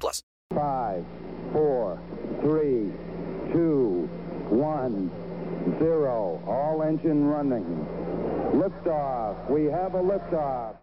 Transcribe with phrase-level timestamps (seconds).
[0.00, 0.22] plus.
[0.54, 1.04] Five,
[1.52, 2.00] four,
[2.40, 2.92] three,
[3.52, 4.08] two,
[4.50, 5.10] one,
[5.78, 6.42] zero.
[6.46, 7.64] All engine running.
[8.52, 9.50] Liftoff.
[9.50, 10.76] We have a liftoff.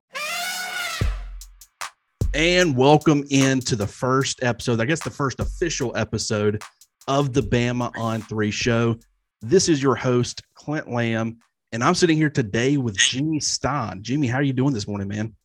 [2.34, 6.64] and welcome into the first episode, I guess the first official episode
[7.08, 8.98] of the Bama on Three show.
[9.42, 11.38] This is your host, Clint Lamb,
[11.72, 14.02] and I'm sitting here today with Jimmy Stein.
[14.02, 15.36] Jimmy, how are you doing this morning, man?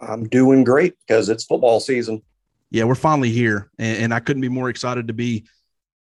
[0.00, 2.22] I'm doing great because it's football season.
[2.72, 5.44] Yeah, we're finally here, and, and I couldn't be more excited to be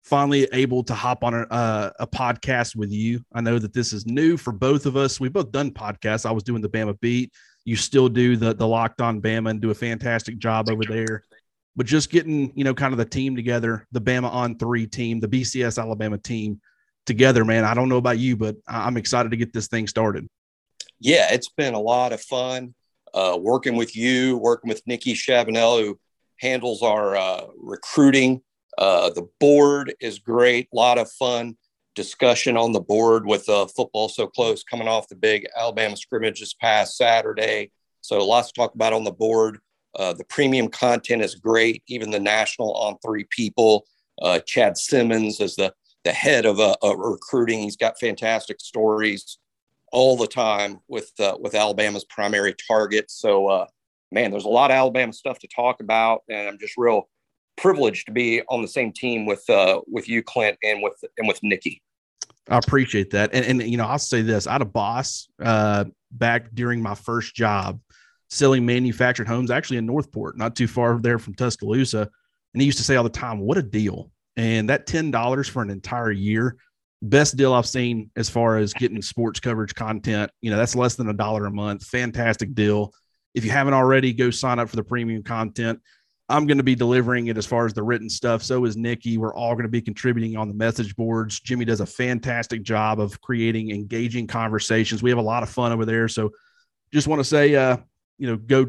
[0.05, 3.25] finally able to hop on a, uh, a podcast with you.
[3.33, 5.19] I know that this is new for both of us.
[5.19, 6.27] We've both done podcasts.
[6.27, 7.33] I was doing the Bama Beat.
[7.65, 11.23] You still do the the Locked On Bama and do a fantastic job over there.
[11.77, 15.19] But just getting you know kind of the team together, the Bama on three team,
[15.19, 16.61] the BCS Alabama team
[17.07, 17.65] together, man.
[17.65, 20.29] I don't know about you, but I'm excited to get this thing started.
[20.99, 22.75] Yeah, it's been a lot of fun
[23.15, 25.99] uh, working with you, working with Nikki Chabanel, who
[26.41, 28.43] handles our uh, recruiting.
[28.79, 31.57] Uh, the board is great, a lot of fun
[31.95, 36.41] discussion on the board with uh, football so close coming off the big Alabama scrimmage
[36.41, 37.71] this past Saturday.
[38.01, 39.59] So lots to talk about on the board.
[39.99, 41.83] Uh, the premium content is great.
[41.89, 43.87] Even the national on three people.
[44.23, 45.75] Uh, Chad Simmons is the
[46.05, 47.61] the head of uh, recruiting.
[47.61, 49.39] He's got fantastic stories
[49.93, 53.11] all the time with uh, with Alabama's primary target.
[53.11, 53.67] So, uh,
[54.13, 57.09] man, there's a lot of Alabama stuff to talk about, and I'm just real
[57.57, 61.29] privileged to be on the same team with uh, with you, Clint, and with and
[61.29, 61.83] with Nikki.
[62.49, 63.31] I appreciate that.
[63.33, 66.95] And, and you know, I'll say this I had a boss uh, back during my
[66.95, 67.81] first job
[68.31, 72.09] selling manufactured homes, actually in Northport, not too far there from Tuscaloosa.
[72.55, 74.11] And he used to say all the time, What a deal.
[74.37, 76.57] And that $10 for an entire year,
[77.03, 80.31] best deal I've seen as far as getting sports coverage content.
[80.41, 81.85] You know, that's less than a dollar a month.
[81.87, 82.93] Fantastic deal.
[83.35, 85.81] If you haven't already, go sign up for the premium content.
[86.29, 88.45] I'm going to be delivering it as far as the written stuff.
[88.45, 89.19] So is Nikki.
[89.19, 91.41] We're all going to be contributing on the message boards.
[91.41, 95.03] Jimmy does a fantastic job of creating engaging conversations.
[95.03, 96.07] We have a lot of fun over there.
[96.07, 96.31] So
[96.93, 97.79] just want to say, uh,
[98.19, 98.67] you know, go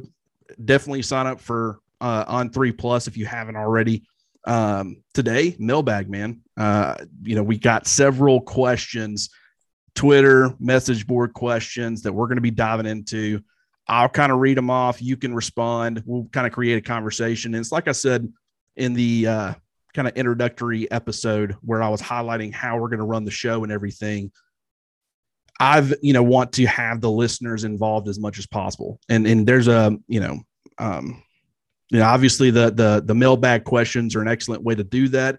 [0.66, 4.04] definitely sign up for uh, on three plus if you haven't already.
[4.46, 6.42] Um, today, mailbag man.
[6.58, 9.30] Uh, you know, we got several questions,
[9.94, 13.42] Twitter message board questions that we're going to be diving into.
[13.92, 15.02] I'll kind of read them off.
[15.02, 16.02] You can respond.
[16.06, 17.54] We'll kind of create a conversation.
[17.54, 18.32] And it's like I said
[18.78, 19.54] in the uh,
[19.94, 23.64] kind of introductory episode where I was highlighting how we're going to run the show
[23.64, 24.32] and everything.
[25.60, 28.98] I've, you know, want to have the listeners involved as much as possible.
[29.10, 30.40] And and there's a, you know,
[30.78, 31.22] um,
[31.90, 35.38] you know, obviously the the the mailbag questions are an excellent way to do that.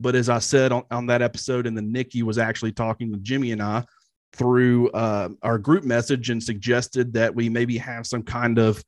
[0.00, 3.18] But as I said on, on that episode, and then Nikki was actually talking to
[3.20, 3.84] Jimmy and I
[4.32, 8.82] through uh, our group message and suggested that we maybe have some kind of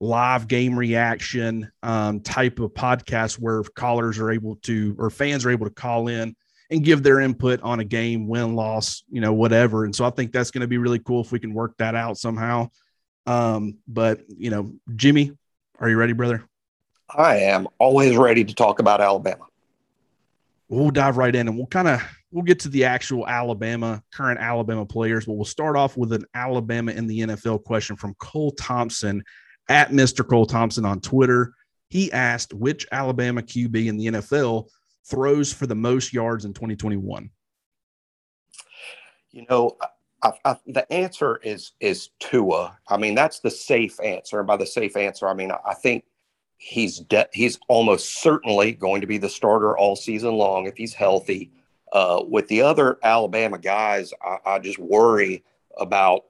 [0.00, 5.50] live game reaction um, type of podcast where callers are able to or fans are
[5.50, 6.34] able to call in
[6.70, 9.84] and give their input on a game, win, loss, you know, whatever.
[9.84, 11.94] And so I think that's going to be really cool if we can work that
[11.94, 12.68] out somehow.
[13.26, 15.32] Um, but you know, Jimmy,
[15.78, 16.44] are you ready, brother?
[17.08, 19.46] I am always ready to talk about Alabama.
[20.68, 24.40] We'll dive right in and we'll kind of we'll get to the actual Alabama current
[24.40, 28.52] Alabama players, but we'll start off with an Alabama in the NFL question from Cole
[28.52, 29.22] Thompson
[29.68, 30.26] at Mr.
[30.26, 31.52] Cole Thompson on Twitter.
[31.88, 34.68] He asked which Alabama QB in the NFL
[35.06, 37.30] throws for the most yards in 2021.
[39.30, 39.76] You know,
[40.22, 42.76] I, I, the answer is is Tua.
[42.88, 44.38] I mean, that's the safe answer.
[44.38, 46.04] And by the safe answer, I mean I think
[46.56, 50.94] he's de- he's almost certainly going to be the starter all season long if he's
[50.94, 51.52] healthy.
[51.92, 55.44] Uh, with the other Alabama guys, I, I just worry
[55.78, 56.24] about.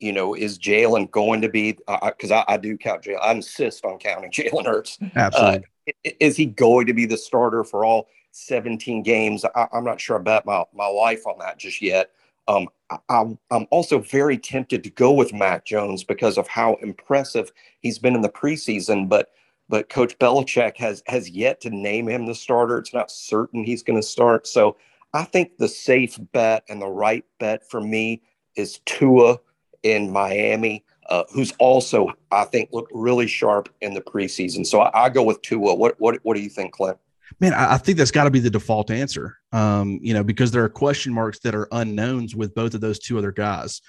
[0.00, 1.78] You know, is Jalen going to be?
[1.86, 3.22] Because I, I, do count Jalen.
[3.22, 4.98] I insist on counting Jalen Hurts.
[5.14, 5.64] Absolutely.
[6.04, 9.44] Uh, is he going to be the starter for all 17 games?
[9.54, 12.10] I, am not sure I bet my, my life on that just yet.
[12.48, 16.74] Um, I, I'm, I'm also very tempted to go with Mac Jones because of how
[16.82, 19.30] impressive he's been in the preseason, but
[19.68, 22.78] but Coach Belichick has has yet to name him the starter.
[22.78, 24.46] It's not certain he's going to start.
[24.46, 24.76] So
[25.12, 28.22] I think the safe bet and the right bet for me
[28.56, 29.38] is Tua
[29.82, 30.84] in Miami.
[31.08, 34.66] uh, who's also, I think, looked really sharp in the preseason.
[34.66, 35.74] So I, I go with Tua.
[35.74, 36.98] What, what, what do you think, Clint?
[37.40, 39.38] Man, I, think that's got to be the default answer.
[39.52, 42.98] Um, you know, because there are question marks that are unknowns with both of those
[42.98, 43.80] two other guys.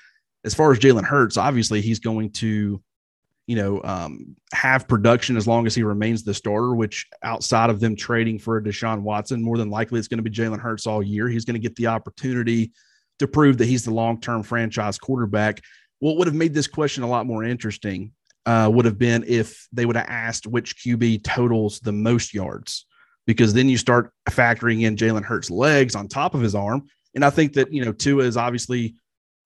[0.43, 2.81] As far as Jalen Hurts, obviously he's going to,
[3.47, 6.75] you know, um, have production as long as he remains the starter.
[6.75, 10.29] Which outside of them trading for a Deshaun Watson, more than likely it's going to
[10.29, 11.27] be Jalen Hurts all year.
[11.27, 12.71] He's going to get the opportunity
[13.19, 15.61] to prove that he's the long-term franchise quarterback.
[15.99, 18.11] What would have made this question a lot more interesting
[18.45, 22.85] uh, would have been if they would have asked which QB totals the most yards
[23.25, 26.87] because then you start factoring in Jalen Hurts' legs on top of his arm.
[27.15, 28.95] And I think that, you know, Tua is obviously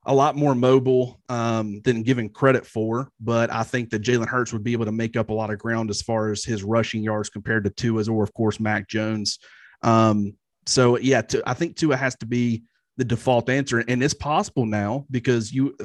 [0.05, 4.53] a lot more mobile um, than given credit for, but I think that Jalen Hurts
[4.53, 7.03] would be able to make up a lot of ground as far as his rushing
[7.03, 9.39] yards compared to Tua's or, of course, Mac Jones.
[9.81, 10.33] Um,
[10.65, 12.63] so, yeah, to, I think Tua has to be
[12.97, 13.79] the default answer.
[13.79, 15.75] And it's possible now because you,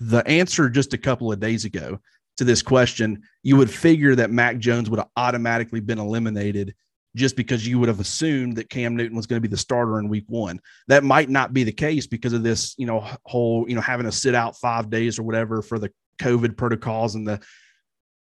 [0.00, 1.98] the answer just a couple of days ago
[2.36, 6.74] to this question, you would figure that Mac Jones would have automatically been eliminated
[7.14, 9.98] just because you would have assumed that Cam Newton was going to be the starter
[9.98, 10.60] in week one.
[10.88, 14.06] That might not be the case because of this, you know, whole, you know, having
[14.06, 17.40] to sit out five days or whatever for the COVID protocols and the,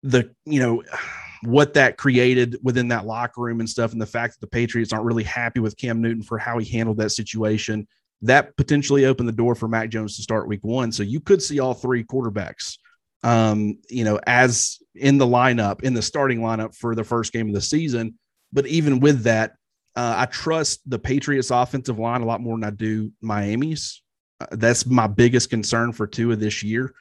[0.02, 0.82] the, you know,
[1.42, 3.92] what that created within that locker room and stuff.
[3.92, 6.70] And the fact that the Patriots aren't really happy with Cam Newton for how he
[6.70, 7.86] handled that situation.
[8.22, 10.90] That potentially opened the door for Mac Jones to start week one.
[10.90, 12.78] So you could see all three quarterbacks
[13.22, 17.48] um, you know, as in the lineup, in the starting lineup for the first game
[17.48, 18.18] of the season.
[18.56, 19.52] But even with that,
[19.94, 24.02] uh, I trust the Patriots offensive line a lot more than I do Miami's.
[24.40, 26.94] Uh, that's my biggest concern for Tua this year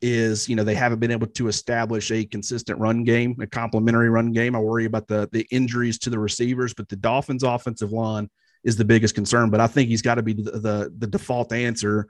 [0.00, 4.10] is, you know, they haven't been able to establish a consistent run game, a complementary
[4.10, 4.54] run game.
[4.54, 8.30] I worry about the the injuries to the receivers, but the Dolphins offensive line
[8.62, 9.50] is the biggest concern.
[9.50, 12.06] But I think he's got to be the, the, the default answer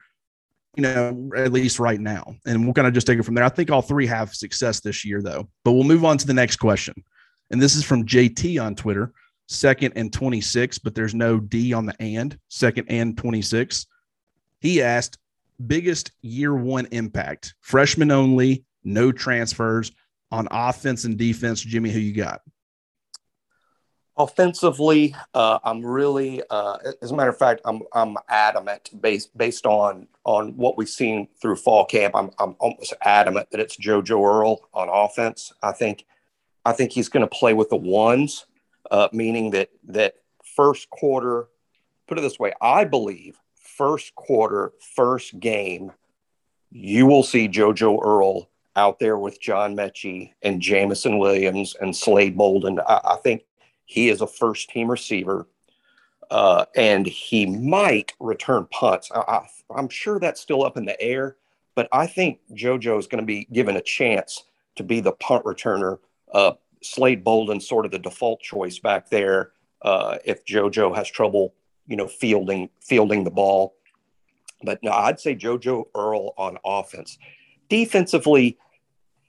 [0.77, 2.35] you know, at least right now.
[2.47, 3.45] And we'll kind of just take it from there.
[3.45, 5.49] I think all three have success this year, though.
[5.65, 6.95] But we'll move on to the next question.
[7.53, 9.13] And this is from JT on Twitter,
[9.47, 13.87] second and 26, but there's no D on the and, second and 26.
[14.61, 15.19] He asked,
[15.67, 19.93] biggest year one impact, freshman only, no transfers
[20.31, 21.61] on offense and defense.
[21.61, 22.41] Jimmy, who you got?
[24.17, 29.67] Offensively, uh, I'm really, uh, as a matter of fact, I'm I'm adamant based based
[29.67, 32.15] on on what we've seen through fall camp.
[32.15, 35.53] I'm I'm almost adamant that it's JoJo Earle on offense.
[35.63, 36.05] I think
[36.65, 38.47] I think he's going to play with the ones,
[38.91, 40.15] uh, meaning that that
[40.45, 41.49] first quarter.
[42.09, 43.39] Put it this way, I believe
[43.83, 45.93] first quarter, first game,
[46.71, 52.37] you will see JoJo Earle out there with John Metchie and Jameson Williams and Slade
[52.37, 52.81] Bolden.
[52.87, 53.45] I, I think
[53.85, 55.47] he is a first team receiver,
[56.31, 59.11] uh, and he might return punts.
[59.13, 61.37] I, am sure that's still up in the air,
[61.75, 64.45] but I think JoJo is going to be given a chance
[64.77, 65.99] to be the punt returner.
[66.33, 66.53] Uh,
[66.83, 69.53] Slade Bolden sort of the default choice back there
[69.83, 71.55] uh, if JoJo has trouble,
[71.87, 73.75] you know, fielding fielding the ball.
[74.65, 77.19] But no, I'd say JoJo Earle on offense.
[77.69, 78.59] Defensively,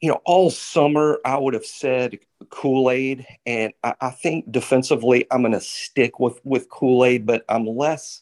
[0.02, 2.20] you know, all summer I would have said
[2.50, 7.26] Kool Aid, and I, I, think defensively I'm going to stick with with Kool Aid,
[7.26, 8.22] but I'm less.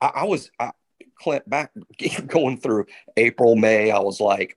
[0.00, 0.70] I, I was I,
[1.18, 1.72] Clint back
[2.26, 2.86] going through
[3.16, 3.90] April, May.
[3.90, 4.56] I was like,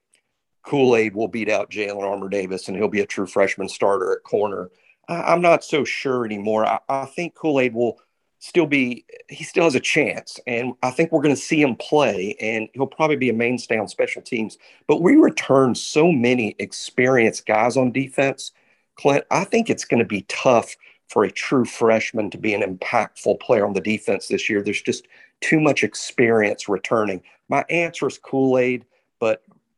[0.64, 4.14] Kool Aid will beat out Jalen Armour Davis, and he'll be a true freshman starter
[4.14, 4.70] at corner.
[5.08, 6.66] I, am not so sure anymore.
[6.66, 8.00] I, I think Kool Aid will
[8.40, 11.76] still be he still has a chance and i think we're going to see him
[11.76, 14.58] play and he'll probably be a mainstay on special teams.
[14.88, 18.52] But we return so many experienced guys on defense.
[18.96, 20.76] Clint i think it's going to be tough
[21.08, 24.64] for a true freshman to be an impactful player on the defense this year.
[24.64, 25.08] There's just
[25.42, 27.22] too much experience returning.
[27.50, 28.82] My answer is kool-aid.
[28.82, 28.91] but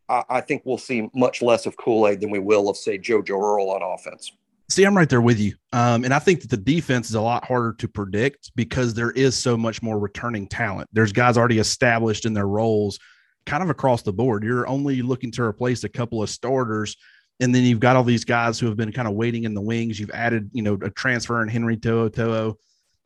[0.10, 3.42] I, I think we'll see much less of kool-aid than we will of say jojo
[3.42, 4.32] earle on offense
[4.70, 5.56] See, I'm right there with you.
[5.72, 9.12] Um, and I think that the defense is a lot harder to predict because there
[9.12, 10.90] is so much more returning talent.
[10.94, 12.98] There's guys already established in their roles
[13.46, 14.44] kind of across the board.
[14.44, 16.96] You're only looking to replace a couple of starters.
[17.40, 19.62] And then you've got all these guys who have been kind of waiting in the
[19.62, 20.00] wings.
[20.00, 22.56] You've added, you know, a transfer in Henry To'oTo'o,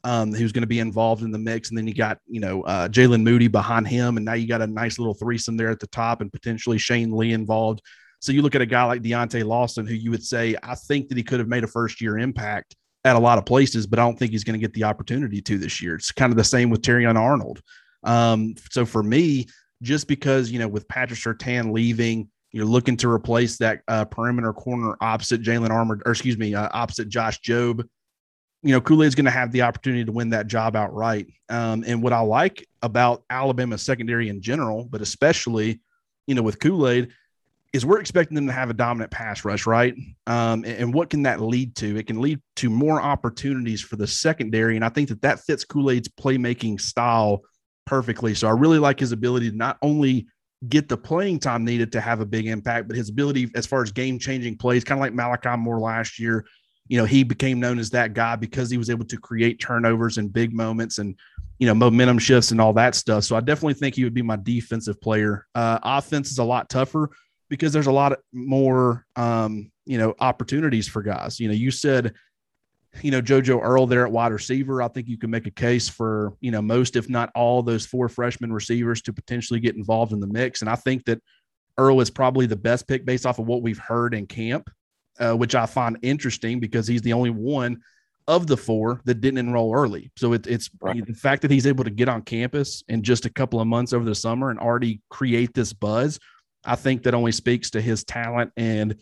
[0.04, 1.70] um, who's going to be involved in the mix.
[1.70, 4.18] And then you got, you know, uh, Jaylen Moody behind him.
[4.18, 7.12] And now you got a nice little threesome there at the top and potentially Shane
[7.12, 7.82] Lee involved.
[8.20, 11.10] So you look at a guy like Deontae Lawson, who you would say, I think
[11.10, 12.76] that he could have made a first year impact
[13.06, 15.42] at a lot of places, but I don't think he's going to get the opportunity
[15.42, 15.96] to this year.
[15.96, 17.62] It's kind of the same with Terrion Arnold.
[18.04, 19.48] Um, so for me,
[19.82, 24.54] just because, you know, with Patrick Surtain leaving, you're looking to replace that uh, perimeter
[24.54, 27.88] corner opposite Jalen Armour, or excuse me, uh, opposite Josh Jobe.
[28.64, 31.28] You know, Kool Aid's going to have the opportunity to win that job outright.
[31.50, 35.82] Um, and what I like about Alabama secondary in general, but especially,
[36.26, 37.10] you know, with Kool Aid,
[37.74, 39.94] is we're expecting them to have a dominant pass rush, right?
[40.26, 41.98] Um, and, and, what can that lead to?
[41.98, 45.66] It can lead to more opportunities for the secondary, and I think that that fits
[45.66, 47.42] Kool Aid's playmaking style
[47.86, 48.34] perfectly.
[48.36, 50.28] So I really like his ability to not only
[50.68, 53.84] get the playing time needed to have a big impact, but his ability as far
[53.84, 56.46] as game changing plays, kind of like Malachi Moore last year.
[56.88, 60.18] You know, he became known as that guy because he was able to create turnovers
[60.18, 61.16] and big moments and
[61.60, 63.24] you know momentum shifts and all that stuff.
[63.24, 65.48] So I definitely think he would be my defensive player.
[65.56, 67.10] Uh, offense is a lot tougher
[67.50, 71.40] because there's a lot more um, you know opportunities for guys.
[71.40, 72.14] You know, you said
[73.02, 74.82] you know JoJo Earle there at wide receiver.
[74.82, 77.86] I think you can make a case for you know most, if not all, those
[77.86, 80.62] four freshman receivers to potentially get involved in the mix.
[80.62, 81.22] And I think that
[81.78, 84.70] Earle is probably the best pick based off of what we've heard in camp,
[85.20, 87.82] uh, which I find interesting because he's the only one
[88.28, 90.12] of the four that didn't enroll early.
[90.18, 91.06] So it, it's right.
[91.06, 93.94] the fact that he's able to get on campus in just a couple of months
[93.94, 96.20] over the summer and already create this buzz
[96.68, 98.96] I think that only speaks to his talent and,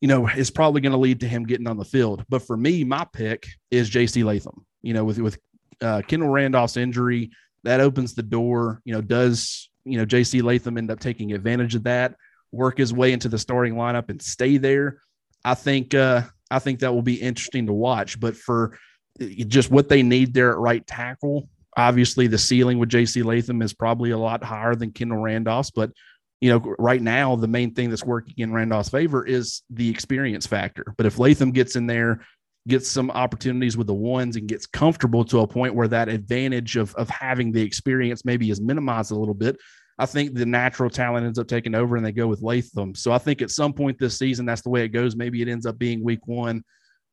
[0.00, 2.24] you know, is probably going to lead to him getting on the field.
[2.28, 4.64] But for me, my pick is JC Latham.
[4.80, 5.38] You know, with, with
[5.82, 7.30] uh, Kendall Randolph's injury,
[7.64, 8.80] that opens the door.
[8.84, 12.14] You know, does, you know, JC Latham end up taking advantage of that,
[12.52, 15.02] work his way into the starting lineup and stay there?
[15.44, 18.18] I think, uh, I think that will be interesting to watch.
[18.18, 18.78] But for
[19.20, 23.62] uh, just what they need there at right tackle, obviously the ceiling with JC Latham
[23.62, 25.92] is probably a lot higher than Kendall Randolph's, but
[26.40, 30.46] you know, right now the main thing that's working in Randolph's favor is the experience
[30.46, 30.94] factor.
[30.96, 32.20] But if Latham gets in there,
[32.68, 36.76] gets some opportunities with the ones and gets comfortable to a point where that advantage
[36.76, 39.56] of, of having the experience maybe is minimized a little bit,
[39.98, 42.94] I think the natural talent ends up taking over and they go with Latham.
[42.94, 45.16] So I think at some point this season, that's the way it goes.
[45.16, 46.62] Maybe it ends up being week one,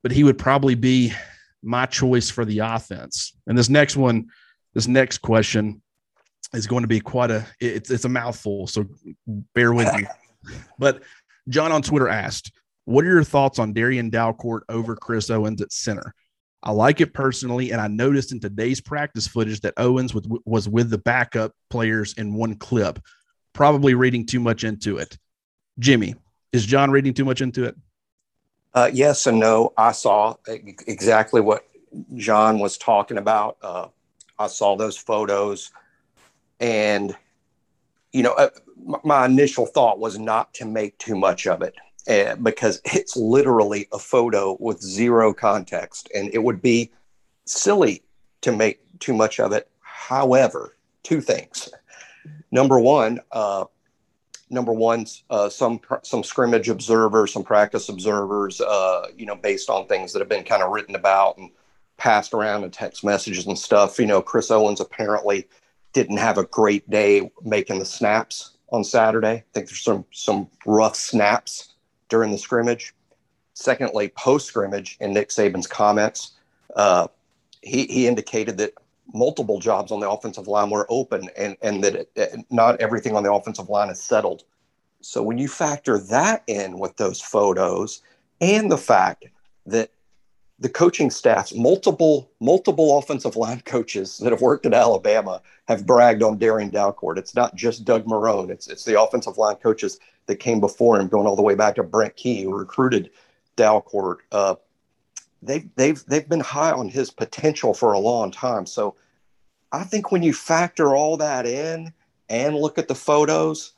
[0.02, 1.12] but he would probably be
[1.62, 3.36] my choice for the offense.
[3.46, 4.26] And this next one,
[4.74, 5.82] this next question,
[6.52, 8.86] is going to be quite a it's it's a mouthful, so
[9.54, 10.06] bear with me.
[10.78, 11.02] But
[11.48, 12.52] John on Twitter asked,
[12.84, 16.14] "What are your thoughts on Darian Dalcourt over Chris Owens at center?"
[16.66, 20.12] I like it personally, and I noticed in today's practice footage that Owens
[20.44, 22.98] was with the backup players in one clip.
[23.52, 25.16] Probably reading too much into it.
[25.78, 26.16] Jimmy,
[26.52, 27.76] is John reading too much into it?
[28.74, 29.74] Uh, yes and no.
[29.78, 31.68] I saw exactly what
[32.16, 33.58] John was talking about.
[33.62, 33.86] Uh,
[34.36, 35.70] I saw those photos.
[36.58, 37.14] And,
[38.10, 38.50] you know, uh,
[39.04, 41.76] my initial thought was not to make too much of it
[42.08, 46.90] uh, because it's literally a photo with zero context and it would be
[47.44, 48.02] silly
[48.42, 49.68] to make too much of it.
[49.80, 51.68] However, two things.
[52.50, 53.64] Number one, uh,
[54.50, 59.86] number one, uh, some some scrimmage observers, some practice observers, uh, you know, based on
[59.86, 61.50] things that have been kind of written about and
[61.96, 63.98] passed around in text messages and stuff.
[63.98, 65.48] You know, Chris Owens apparently
[65.92, 69.28] didn't have a great day making the snaps on Saturday.
[69.28, 71.74] I think there's some some rough snaps
[72.08, 72.94] during the scrimmage.
[73.54, 76.32] Secondly, post scrimmage in Nick Saban's comments,
[76.74, 77.08] uh,
[77.62, 78.74] he, he indicated that
[79.14, 83.16] multiple jobs on the offensive line were open and, and that it, it, not everything
[83.16, 84.44] on the offensive line is settled.
[85.00, 88.02] So when you factor that in with those photos
[88.40, 89.26] and the fact
[89.66, 89.90] that
[90.58, 96.22] the coaching staffs, multiple multiple offensive line coaches that have worked at Alabama have bragged
[96.22, 97.18] on Darian Dalcourt.
[97.18, 98.50] It's not just Doug Marrone.
[98.50, 101.76] It's it's the offensive line coaches that came before him, going all the way back
[101.76, 103.10] to Brent Key, who recruited
[103.56, 104.18] Dalcourt.
[104.32, 104.56] Uh,
[105.42, 108.66] they've they've they've been high on his potential for a long time.
[108.66, 108.96] So
[109.72, 111.92] I think when you factor all that in
[112.28, 113.72] and look at the photos,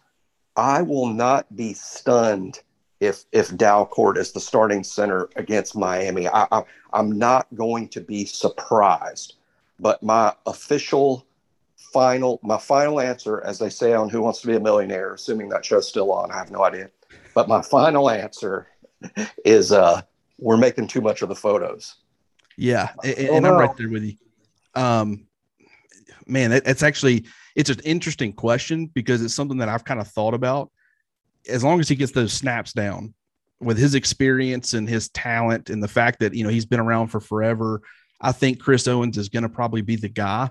[0.57, 2.61] I will not be stunned
[3.01, 6.29] if if Dalcourt is the starting center against Miami.
[6.29, 6.63] I, I,
[6.93, 9.35] I'm not going to be surprised.
[9.81, 11.25] But my official
[11.93, 15.49] final my final answer, as they say on Who Wants to Be a Millionaire, assuming
[15.51, 16.91] that show's still on, I have no idea.
[17.35, 18.69] But my final answer
[19.45, 20.03] is uh,
[20.39, 21.97] we're making too much of the photos.
[22.57, 24.15] Yeah, and, and I'm right there with you.
[24.75, 25.27] Um,
[26.27, 30.09] man, it, it's actually it's an interesting question because it's something that I've kind of
[30.09, 30.71] thought about
[31.49, 33.15] as long as he gets those snaps down
[33.61, 37.09] with his experience and his talent and the fact that you know he's been around
[37.09, 37.83] for forever,
[38.21, 40.51] I think Chris Owens is going to probably be the guy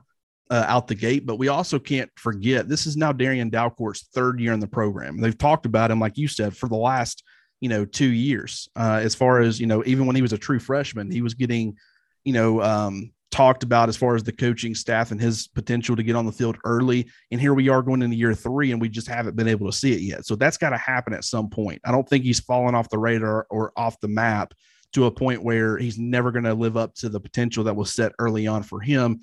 [0.50, 1.26] uh, out the gate.
[1.26, 5.20] But we also can't forget this is now Darian Dalcourt's third year in the program.
[5.20, 7.24] They've talked about him, like you said, for the last
[7.60, 8.70] you know two years.
[8.76, 11.34] Uh, as far as you know, even when he was a true freshman, he was
[11.34, 11.76] getting
[12.24, 16.04] you know um, talked about as far as the coaching staff and his potential to
[16.04, 17.10] get on the field early.
[17.32, 19.78] And here we are going into year three, and we just haven't been able to
[19.78, 20.26] see it yet.
[20.26, 21.82] So that's got to happen at some point.
[21.86, 24.54] I don't think he's fallen off the radar or off the map
[24.94, 27.94] to a point where he's never going to live up to the potential that was
[27.94, 29.22] set early on for him.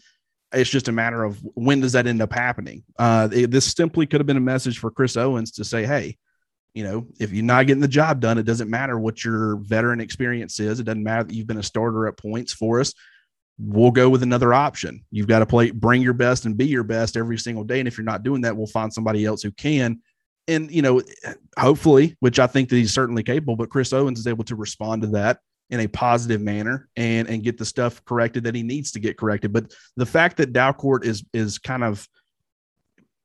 [0.54, 2.84] It's just a matter of when does that end up happening.
[2.98, 6.18] Uh, it, this simply could have been a message for Chris Owens to say, "Hey,
[6.74, 10.00] you know, if you're not getting the job done, it doesn't matter what your veteran
[10.00, 10.80] experience is.
[10.80, 12.92] It doesn't matter that you've been a starter at points for us.
[13.58, 15.04] We'll go with another option.
[15.12, 17.78] You've got to play, bring your best and be your best every single day.
[17.78, 20.00] And if you're not doing that, we'll find somebody else who can.
[20.48, 21.00] And, you know,
[21.56, 25.02] hopefully, which I think that he's certainly capable, but Chris Owens is able to respond
[25.02, 25.38] to that
[25.70, 29.18] in a positive manner and and get the stuff corrected that he needs to get
[29.18, 29.52] corrected.
[29.52, 32.06] But the fact that Dalcourt is is kind of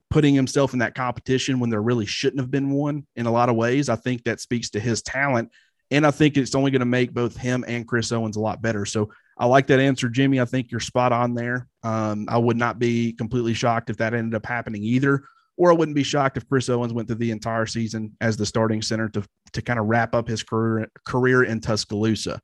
[0.09, 3.49] putting himself in that competition when there really shouldn't have been one in a lot
[3.49, 3.89] of ways.
[3.89, 5.51] I think that speaks to his talent.
[5.91, 8.61] And I think it's only going to make both him and Chris Owens a lot
[8.61, 8.85] better.
[8.85, 10.39] So I like that answer, Jimmy.
[10.39, 11.67] I think you're spot on there.
[11.83, 15.23] Um, I would not be completely shocked if that ended up happening either.
[15.59, 18.45] Or I wouldn't be shocked if Chris Owens went through the entire season as the
[18.45, 22.39] starting center to, to kind of wrap up his career, career in Tuscaloosa.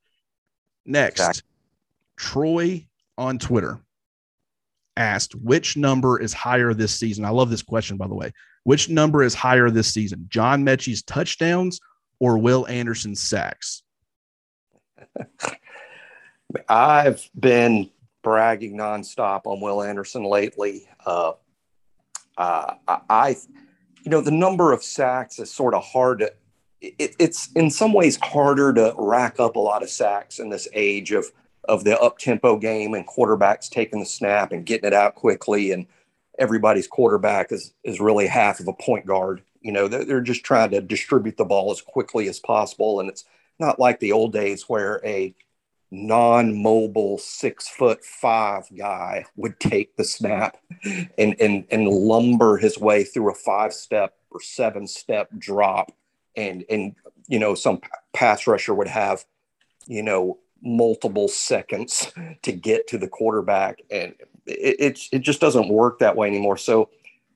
[0.84, 1.42] Next, exactly.
[2.18, 3.80] Troy on Twitter
[4.98, 7.24] asked which number is higher this season.
[7.24, 8.32] I love this question, by the way.
[8.64, 11.80] Which number is higher this season, John Metchie's touchdowns
[12.20, 13.82] or Will Anderson's sacks?
[16.68, 17.88] I've been
[18.22, 20.86] bragging nonstop on Will Anderson lately.
[21.06, 21.32] Uh,
[22.36, 23.36] uh, I,
[24.02, 26.32] you know, the number of sacks is sort of hard to.
[26.80, 30.68] It, it's in some ways harder to rack up a lot of sacks in this
[30.72, 31.32] age of
[31.68, 35.72] of the up tempo game and quarterbacks taking the snap and getting it out quickly.
[35.72, 35.86] And
[36.38, 39.42] everybody's quarterback is, is really half of a point guard.
[39.60, 43.00] You know, they're, they're just trying to distribute the ball as quickly as possible.
[43.00, 43.24] And it's
[43.58, 45.34] not like the old days where a
[45.90, 50.56] non-mobile six foot five guy would take the snap
[51.18, 55.92] and, and, and lumber his way through a five step or seven step drop.
[56.36, 56.94] And, and,
[57.28, 57.80] you know, some
[58.12, 59.24] pass rusher would have,
[59.86, 62.12] you know, multiple seconds
[62.42, 64.14] to get to the quarterback, and
[64.46, 66.56] it, it, it just doesn't work that way anymore.
[66.56, 66.90] So,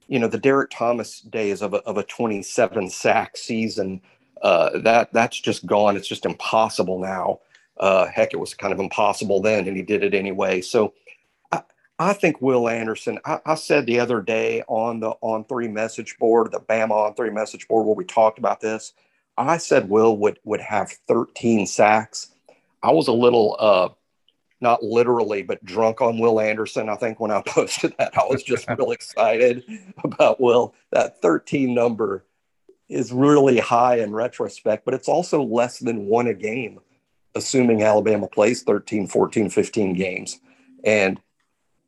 [0.09, 4.01] you know, the Derrick Thomas days of a, of a 27 sack season,
[4.43, 5.97] uh, that that's just gone.
[5.97, 7.41] It's just impossible now.
[7.81, 10.61] Uh, heck, it was kind of impossible then, and he did it anyway.
[10.61, 10.95] So,
[11.51, 11.63] I,
[11.99, 13.19] I think Will Anderson.
[13.25, 17.15] I, I, said the other day on the on three message board, the Bama on
[17.15, 18.93] three message board, where we talked about this.
[19.39, 22.31] I said Will would would have 13 sacks
[22.83, 23.89] I was a little, uh,
[24.61, 26.89] not literally, but drunk on Will Anderson.
[26.89, 29.65] I think when I posted that, I was just real excited
[30.03, 30.75] about Will.
[30.91, 32.25] That 13 number
[32.89, 36.81] is really high in retrospect, but it's also less than one a game,
[37.35, 40.41] assuming Alabama plays 13, 14, 15 games.
[40.85, 41.21] And,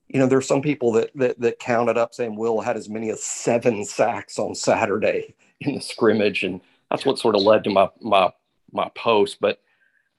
[0.08, 3.10] you know, there's some people that, that, that counted up saying Will had as many
[3.10, 6.44] as seven sacks on Saturday in the scrimmage.
[6.44, 8.32] And that's what sort of led to my, my,
[8.72, 9.38] my post.
[9.40, 9.60] But,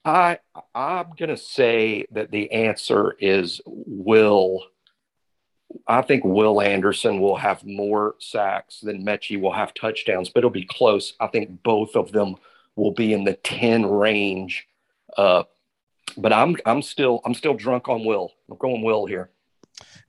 [0.05, 0.39] I
[0.75, 4.63] I'm gonna say that the answer is Will.
[5.87, 10.49] I think Will Anderson will have more sacks than Metchie will have touchdowns, but it'll
[10.51, 11.13] be close.
[11.19, 12.35] I think both of them
[12.75, 14.67] will be in the 10 range.
[15.17, 15.43] Uh,
[16.17, 18.31] but I'm I'm still I'm still drunk on Will.
[18.49, 19.29] I'm going Will here.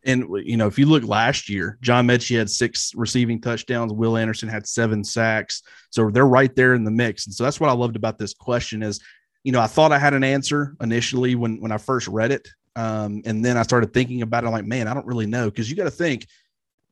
[0.04, 3.92] And you know, if you look last year, John Metchie had six receiving touchdowns.
[3.92, 5.62] Will Anderson had seven sacks.
[5.90, 7.26] So they're right there in the mix.
[7.26, 9.00] And so that's what I loved about this question is
[9.44, 12.48] you know, I thought I had an answer initially when when I first read it,
[12.74, 14.46] um, and then I started thinking about it.
[14.46, 16.26] I'm like, man, I don't really know because you got to think.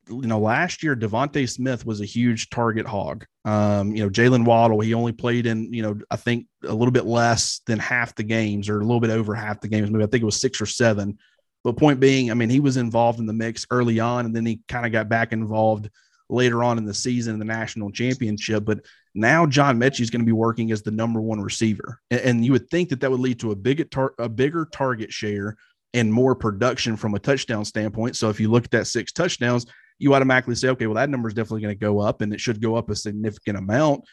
[0.09, 3.25] You know, last year DeVonta Smith was a huge target hog.
[3.45, 6.93] Um, you know, Jaylen Waddle, he only played in, you know, I think a little
[6.93, 9.91] bit less than half the games or a little bit over half the games.
[9.91, 11.19] Maybe I think it was six or seven.
[11.65, 14.45] But point being, I mean, he was involved in the mix early on, and then
[14.45, 15.89] he kind of got back involved
[16.29, 18.65] later on in the season in the national championship.
[18.65, 18.81] But
[19.15, 22.45] now John Metchie is going to be working as the number one receiver, and, and
[22.45, 25.57] you would think that that would lead to a bigger tar- a bigger target share
[25.95, 28.17] and more production from a touchdown standpoint.
[28.17, 29.67] So if you look at that six touchdowns,
[30.03, 32.41] you automatically say, okay, well that number is definitely going to go up, and it
[32.41, 34.05] should go up a significant amount.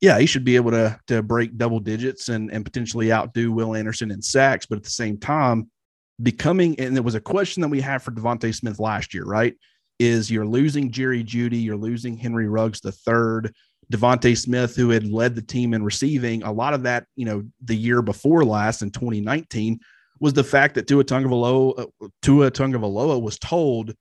[0.00, 3.74] Yeah, he should be able to to break double digits and and potentially outdo Will
[3.74, 5.70] Anderson in sacks, but at the same time,
[6.22, 9.54] becoming and it was a question that we had for DeVonta Smith last year, right?
[9.98, 13.54] Is you're losing Jerry Jeudy, you're losing Henry Ruggs the third
[13.92, 17.44] DeVonta Smith, who had led the team in receiving, a lot of that, you know,
[17.64, 19.78] the year before last in 2019
[20.20, 23.94] was the fact that Tua Tagovailoa, uh, Tua Tagovailoa was told,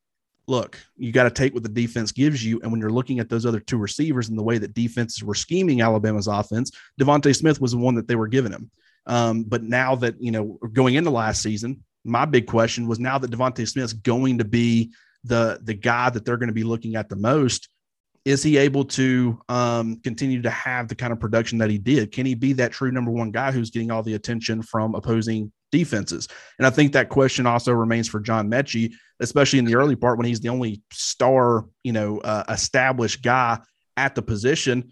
[0.52, 2.60] look, you got to take what the defense gives you.
[2.62, 5.34] And when you're looking at those other two receivers and the way that defenses were
[5.34, 8.70] scheming Alabama's offense, DeVonta Smith was the one that they were giving him.
[9.08, 13.18] Um, but now that, you know, going into last season, my big question was now
[13.18, 14.92] that DeVonta Smith's going to be
[15.24, 17.70] the the guy that they're going to be looking at the most–
[18.24, 22.12] is he able to um, continue to have the kind of production that he did?
[22.12, 25.52] Can he be that true number one guy who's getting all the attention from opposing
[25.72, 26.28] defenses?
[26.60, 30.18] And I think that question also remains for John Metchie, especially in the early part
[30.18, 33.60] when he's the only star, you know, uh, established guy
[33.98, 34.92] at the position.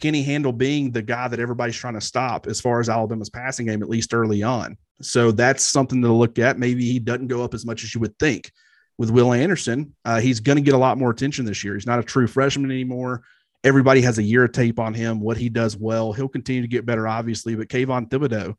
[0.00, 3.30] can he handle being the guy that everybody's trying to stop as far as Alabama's
[3.30, 4.76] passing game, at least early on?
[5.00, 6.58] So that's something to look at.
[6.58, 8.50] Maybe he doesn't go up as much as you would think.
[8.98, 11.74] With Will Anderson, uh, he's going to get a lot more attention this year.
[11.74, 13.22] He's not a true freshman anymore.
[13.64, 16.12] Everybody has a year of tape on him, what he does well.
[16.12, 17.54] He'll continue to get better, obviously.
[17.54, 18.54] But Kayvon Thibodeaux,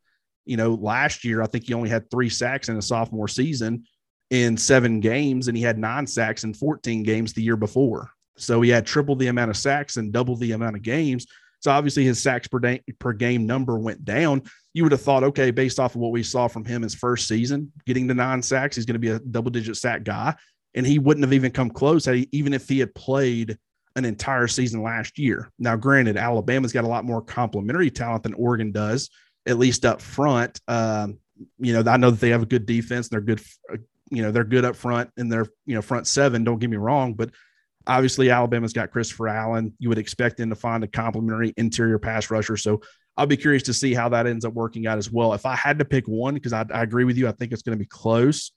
[0.46, 3.84] you know, last year, I think he only had three sacks in a sophomore season
[4.30, 8.12] in seven games, and he had nine sacks in 14 games the year before.
[8.38, 11.26] So he had triple the amount of sacks and double the amount of games.
[11.62, 14.44] So obviously his sacks per, day, per game number went down.
[14.74, 17.28] You would have thought, okay, based off of what we saw from him his first
[17.28, 20.36] season, getting to nine sacks, he's going to be a double digit sack guy.
[20.76, 23.58] And he wouldn't have even come close even if he had played
[23.96, 25.52] an entire season last year.
[25.58, 29.10] Now, granted, Alabama's got a lot more complementary talent than Oregon does,
[29.48, 30.62] at least up front.
[30.68, 31.18] Um,
[31.58, 33.08] you know, I know that they have a good defense.
[33.08, 33.42] And they're good,
[34.12, 36.44] you know, they're good up front in their, you know, front seven.
[36.44, 37.32] Don't get me wrong, but
[37.90, 39.74] Obviously, Alabama's got Christopher Allen.
[39.80, 42.56] You would expect them to find a complementary interior pass rusher.
[42.56, 42.82] So
[43.20, 45.34] I'll be curious to see how that ends up working out as well.
[45.34, 47.62] If I had to pick one, because I, I, agree with you, I think it's
[47.62, 48.54] going to be close.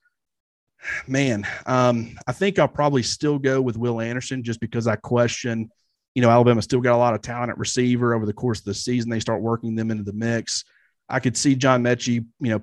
[1.09, 5.69] Man, um, I think I'll probably still go with Will Anderson just because I question,
[6.15, 8.65] you know, Alabama still got a lot of talent at receiver over the course of
[8.65, 9.11] the season.
[9.11, 10.65] They start working them into the mix.
[11.09, 12.63] I could see John Metchie, you know,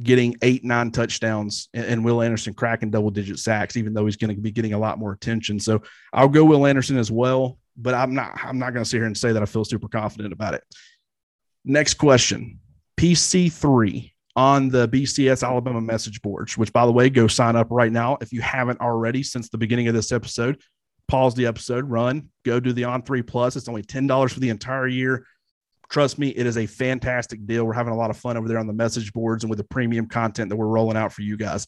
[0.00, 4.16] getting eight, nine touchdowns and, and Will Anderson cracking double digit sacks, even though he's
[4.16, 5.58] going to be getting a lot more attention.
[5.58, 8.98] So I'll go Will Anderson as well, but I'm not, I'm not going to sit
[8.98, 10.62] here and say that I feel super confident about it.
[11.64, 12.60] Next question
[12.96, 17.92] PC3 on the BCS Alabama message boards, which by the way, go sign up right
[17.92, 18.18] now.
[18.20, 20.60] If you haven't already since the beginning of this episode,
[21.08, 23.56] pause the episode, run, go do the on three plus.
[23.56, 25.26] It's only $10 for the entire year
[25.90, 27.64] trust me, it is a fantastic deal.
[27.64, 29.64] We're having a lot of fun over there on the message boards and with the
[29.64, 31.66] premium content that we're rolling out for you guys.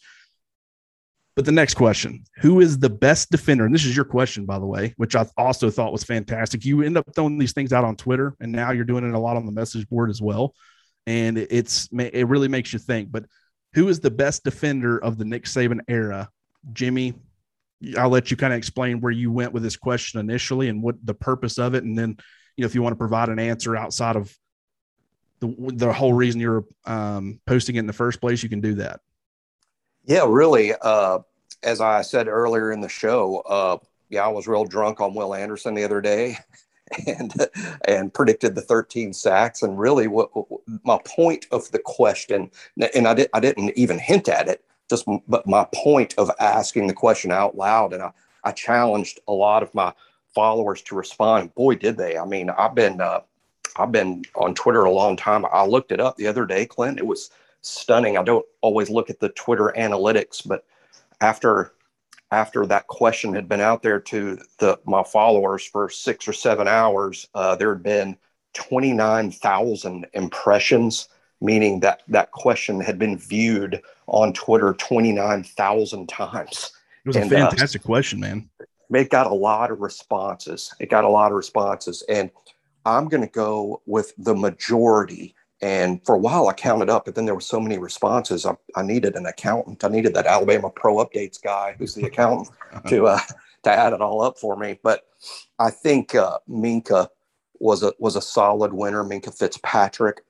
[1.36, 3.66] But the next question Who is the best defender?
[3.66, 6.64] And this is your question, by the way, which I also thought was fantastic.
[6.64, 9.18] You end up throwing these things out on Twitter, and now you're doing it a
[9.18, 10.54] lot on the message board as well.
[11.06, 13.12] And it's it really makes you think.
[13.12, 13.26] But
[13.74, 16.30] who is the best defender of the Nick Saban era?
[16.72, 17.14] Jimmy,
[17.98, 20.96] I'll let you kind of explain where you went with this question initially and what
[21.04, 22.16] the purpose of it, and then
[22.56, 24.34] you know, if you want to provide an answer outside of
[25.40, 28.76] the, the whole reason you're um, posting it in the first place, you can do
[28.76, 29.00] that.
[30.06, 30.72] Yeah, really.
[30.80, 31.18] Uh,
[31.62, 35.34] as I said earlier in the show, uh, yeah, I was real drunk on Will
[35.34, 36.38] Anderson the other day,
[37.06, 37.32] and
[37.86, 39.62] and predicted the 13 sacks.
[39.62, 42.50] And really, what, what my point of the question,
[42.94, 46.86] and I did I didn't even hint at it, just but my point of asking
[46.86, 48.12] the question out loud, and I
[48.44, 49.92] I challenged a lot of my
[50.34, 51.52] followers to respond.
[51.56, 52.16] Boy, did they!
[52.16, 53.22] I mean, I've been uh,
[53.76, 55.44] I've been on Twitter a long time.
[55.50, 57.00] I looked it up the other day, Clint.
[57.00, 57.30] It was
[57.66, 58.16] stunning.
[58.16, 60.64] I don't always look at the Twitter analytics, but
[61.20, 61.72] after
[62.32, 66.68] after that question had been out there to the my followers for six or seven
[66.68, 68.16] hours, uh, there had been
[68.52, 71.08] twenty nine thousand impressions,
[71.40, 76.72] meaning that that question had been viewed on Twitter twenty nine thousand times.
[77.04, 78.50] It was and, a uh, fantastic uh, question, man
[78.94, 80.74] it got a lot of responses.
[80.78, 82.02] It got a lot of responses.
[82.08, 82.30] And
[82.84, 85.34] I'm going to go with the majority.
[85.62, 88.44] And for a while, I counted up, but then there were so many responses.
[88.44, 89.84] I, I needed an accountant.
[89.84, 92.50] I needed that Alabama Pro Updates guy, who's the accountant,
[92.88, 93.20] to uh,
[93.62, 94.78] to add it all up for me.
[94.82, 95.06] But
[95.58, 97.08] I think uh, Minkah
[97.58, 99.02] was a was a solid winner.
[99.02, 100.22] Minkah Fitzpatrick,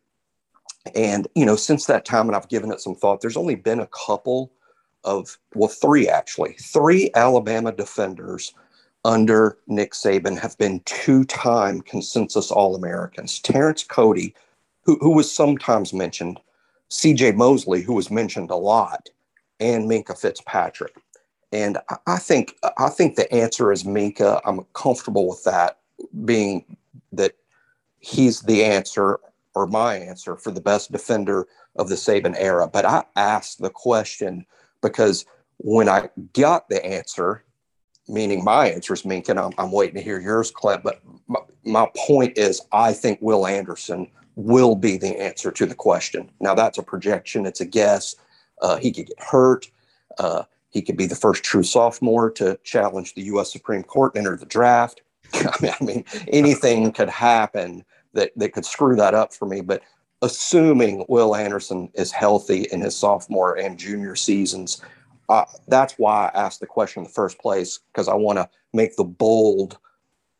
[0.95, 3.21] and you know, since that time, and I've given it some thought.
[3.21, 4.53] There's only been a couple
[5.07, 8.53] of, well, three actually, three Alabama defenders
[9.05, 13.39] under Nick Saban have been two time consensus All Americans.
[13.39, 14.35] Terrence Cody,
[14.87, 16.40] who, who was sometimes mentioned,
[16.90, 19.09] CJ Mosley, who was mentioned a lot,
[19.59, 20.94] and Minkah Fitzpatrick.
[21.53, 24.40] And I think I think the answer is Minkah.
[24.44, 25.79] I'm comfortable with that
[26.25, 26.64] being
[27.12, 27.33] that
[27.99, 29.18] he's the answer
[29.55, 31.46] or my answer for the best defender
[31.77, 32.68] of the Saban era.
[32.68, 34.44] But I asked the question
[34.83, 35.25] because
[35.59, 37.44] when I got the answer,
[38.07, 40.83] meaning my answer is Mink, and I'm, I'm waiting to hear yours, Clint.
[40.83, 45.75] But my, my point is, I think Will Anderson will be the answer to the
[45.75, 46.31] question.
[46.40, 48.14] Now, that's a projection, it's a guess.
[48.62, 49.68] Uh, he could get hurt.
[50.18, 53.51] Uh, he could be the first true sophomore to challenge the U.S.
[53.51, 55.01] Supreme Court and enter the draft.
[55.35, 59.62] I mean, I mean, anything could happen that, that could screw that up for me.
[59.62, 59.83] But
[60.22, 64.81] assuming Will Anderson is healthy in his sophomore and junior seasons.
[65.29, 68.49] Uh, that's why I asked the question in the first place because I want to
[68.72, 69.79] make the bold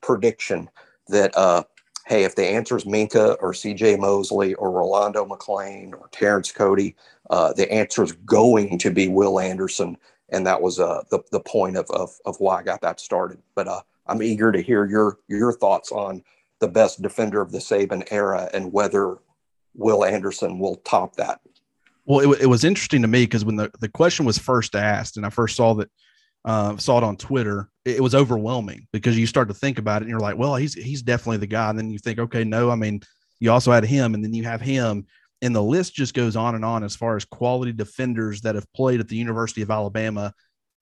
[0.01, 0.71] prediction
[1.09, 1.65] that, uh,
[2.07, 3.97] hey, if the answer is Minkah or C.J.
[3.97, 6.95] Mosley or Rolando McClain or Terrence Cody,
[7.31, 9.97] uh, the answer is going to be Will Anderson,
[10.31, 13.39] and that was uh, the the point of, of of why I got that started.
[13.55, 16.23] But uh, I'm eager to hear your your thoughts on
[16.61, 19.19] the best defender of the Saban era and whether
[19.75, 21.41] Will Anderson will top that.
[22.07, 25.17] Well, it, it was interesting to me because when the, the question was first asked,
[25.17, 25.91] and I first saw that
[26.45, 30.05] uh, saw it on Twitter, it, was overwhelming because you start to think about it
[30.05, 31.71] and you're like, well, he's he's definitely the guy.
[31.71, 33.01] And then you think, okay, no, I mean,
[33.41, 35.07] you also had him, and then you have him,
[35.43, 38.71] and the list just goes on and on as far as quality defenders that have
[38.73, 40.33] played at the University of Alabama,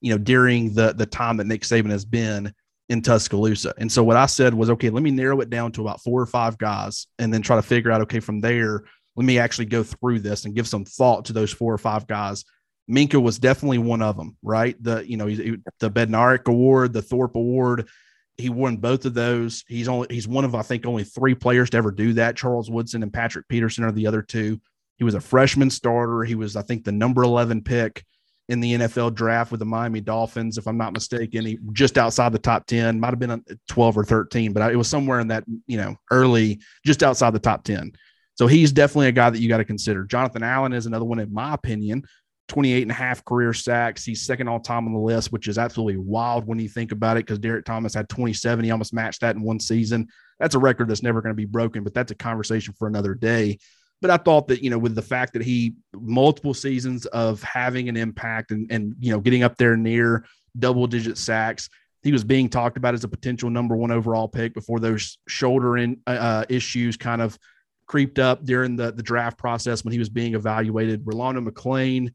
[0.01, 2.53] you know, during the the time that Nick Saban has been
[2.89, 3.73] in Tuscaloosa.
[3.79, 6.21] And so what I said was, okay, let me narrow it down to about four
[6.21, 8.85] or five guys, and then try to figure out, okay, from there
[9.17, 12.07] let me actually go through this and give some thought to those four or five
[12.07, 12.45] guys.
[12.91, 14.77] Minkah was definitely one of them, right?
[14.83, 17.89] The you know he, the Bednarik Award, the Thorpe Award,
[18.37, 19.65] he won both of those.
[19.69, 22.37] He's only he's one of I think only three players to ever do that.
[22.37, 24.61] Charles Woodson and Patrick Peterson are the other two.
[24.99, 26.23] He was a freshman starter.
[26.25, 28.05] He was I think the number eleven pick
[28.49, 31.47] in the NFL draft with the Miami Dolphins, if I'm not mistaken.
[31.47, 34.89] He just outside the top ten, might have been 12 or 13, but it was
[34.89, 37.93] somewhere in that you know early, just outside the top 10.
[38.37, 40.05] So he's definitely a guy that you got to consider.
[40.05, 42.03] Jonathan Allen is another one, in my opinion.
[42.49, 44.05] 28 and a half career sacks.
[44.05, 47.17] He's second all time on the list, which is absolutely wild when you think about
[47.17, 48.65] it because Derrick Thomas had 27.
[48.65, 50.09] He almost matched that in one season.
[50.39, 53.15] That's a record that's never going to be broken, but that's a conversation for another
[53.15, 53.59] day.
[54.03, 57.89] But I thought that, you know, with the fact that he multiple seasons of having
[57.89, 60.27] an impact and, and you know, getting up there near
[60.59, 61.71] double digit sacks,
[62.03, 65.79] he was being talked about as a potential number one overall pick before those shoulder
[65.79, 67.39] in, uh, issues kind of
[67.87, 71.03] creeped up during the, the draft process when he was being evaluated.
[71.07, 72.13] Rolando McClain,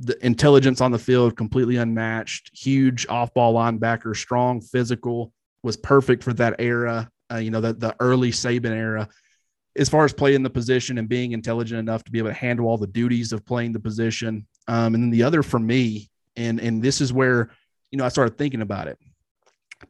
[0.00, 5.32] the intelligence on the field, completely unmatched, huge off ball linebacker, strong, physical,
[5.62, 9.08] was perfect for that era, uh, you know, the, the early Saban era.
[9.76, 12.66] As far as playing the position and being intelligent enough to be able to handle
[12.66, 14.46] all the duties of playing the position.
[14.68, 17.50] Um, and then the other for me, and and this is where,
[17.90, 18.98] you know, I started thinking about it.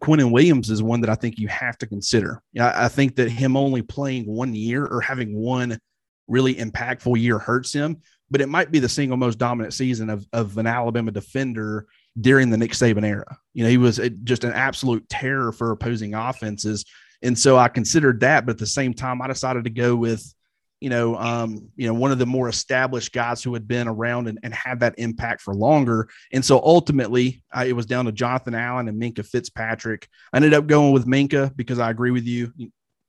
[0.03, 2.43] Quinnen Williams is one that I think you have to consider.
[2.59, 5.79] I, I think that him only playing one year or having one
[6.27, 10.27] really impactful year hurts him, but it might be the single most dominant season of,
[10.33, 11.87] of an Alabama defender
[12.21, 13.39] during the Nick Saban era.
[13.53, 16.85] You know, he was just an absolute terror for opposing offenses.
[17.23, 20.35] And so I considered that, but at the same time, I decided to go with
[20.81, 24.29] you know, um, you know, one of the more established guys who had been around
[24.29, 26.09] and, and had that impact for longer.
[26.33, 30.07] And so ultimately, it was down to Jonathan Allen and Minkah Fitzpatrick.
[30.33, 32.53] I ended up going with Minkah because I agree with you.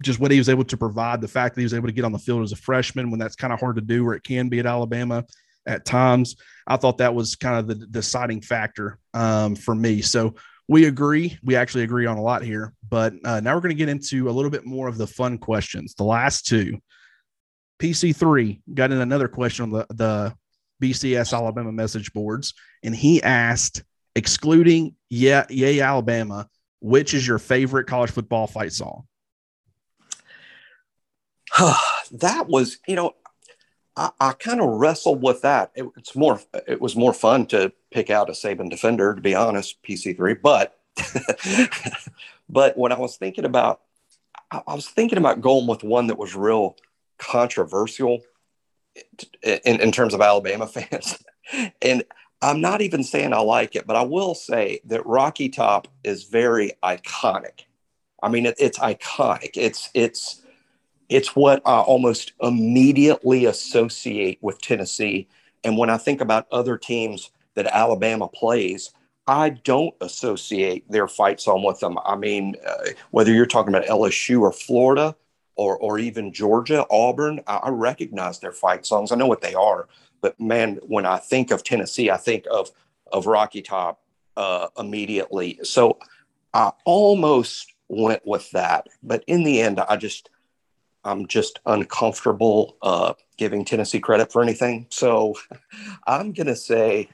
[0.03, 2.05] Just what he was able to provide, the fact that he was able to get
[2.05, 4.23] on the field as a freshman when that's kind of hard to do, where it
[4.23, 5.25] can be at Alabama
[5.65, 6.35] at times.
[6.67, 10.01] I thought that was kind of the deciding factor um, for me.
[10.01, 10.35] So
[10.67, 11.37] we agree.
[11.43, 12.73] We actually agree on a lot here.
[12.89, 15.37] But uh, now we're going to get into a little bit more of the fun
[15.37, 15.93] questions.
[15.95, 16.79] The last two.
[17.79, 20.35] PC3 got in another question on the, the
[20.81, 23.83] BCS Alabama message boards, and he asked,
[24.15, 26.47] excluding yeah, yay Alabama,
[26.79, 29.07] which is your favorite college football fight song?
[32.11, 33.15] that was, you know,
[33.95, 35.71] I, I kind of wrestled with that.
[35.75, 39.35] It, it's more, it was more fun to pick out a Saban defender, to be
[39.35, 40.39] honest, PC3.
[40.41, 40.77] But,
[42.49, 43.81] but when I was thinking about,
[44.51, 46.77] I, I was thinking about going with one that was real
[47.17, 48.21] controversial
[49.43, 51.17] in, in terms of Alabama fans.
[51.81, 52.03] and
[52.41, 56.25] I'm not even saying I like it, but I will say that Rocky Top is
[56.25, 57.61] very iconic.
[58.21, 59.51] I mean, it, it's iconic.
[59.55, 60.43] It's it's
[61.09, 65.27] it's what I almost immediately associate with Tennessee.
[65.63, 68.91] And when I think about other teams that Alabama plays,
[69.25, 71.97] I don't associate their fight song with them.
[72.05, 75.15] I mean, uh, whether you're talking about LSU or Florida,
[75.57, 79.11] or or even Georgia, Auburn, I, I recognize their fight songs.
[79.11, 79.87] I know what they are,
[80.21, 82.71] but man, when I think of Tennessee, I think of
[83.11, 84.01] of Rocky Top
[84.37, 85.59] uh, immediately.
[85.63, 85.97] So
[86.53, 90.29] I almost went with that, but in the end, I just
[91.03, 94.87] I'm just uncomfortable uh, giving Tennessee credit for anything.
[94.89, 95.35] So
[96.07, 97.09] I'm gonna say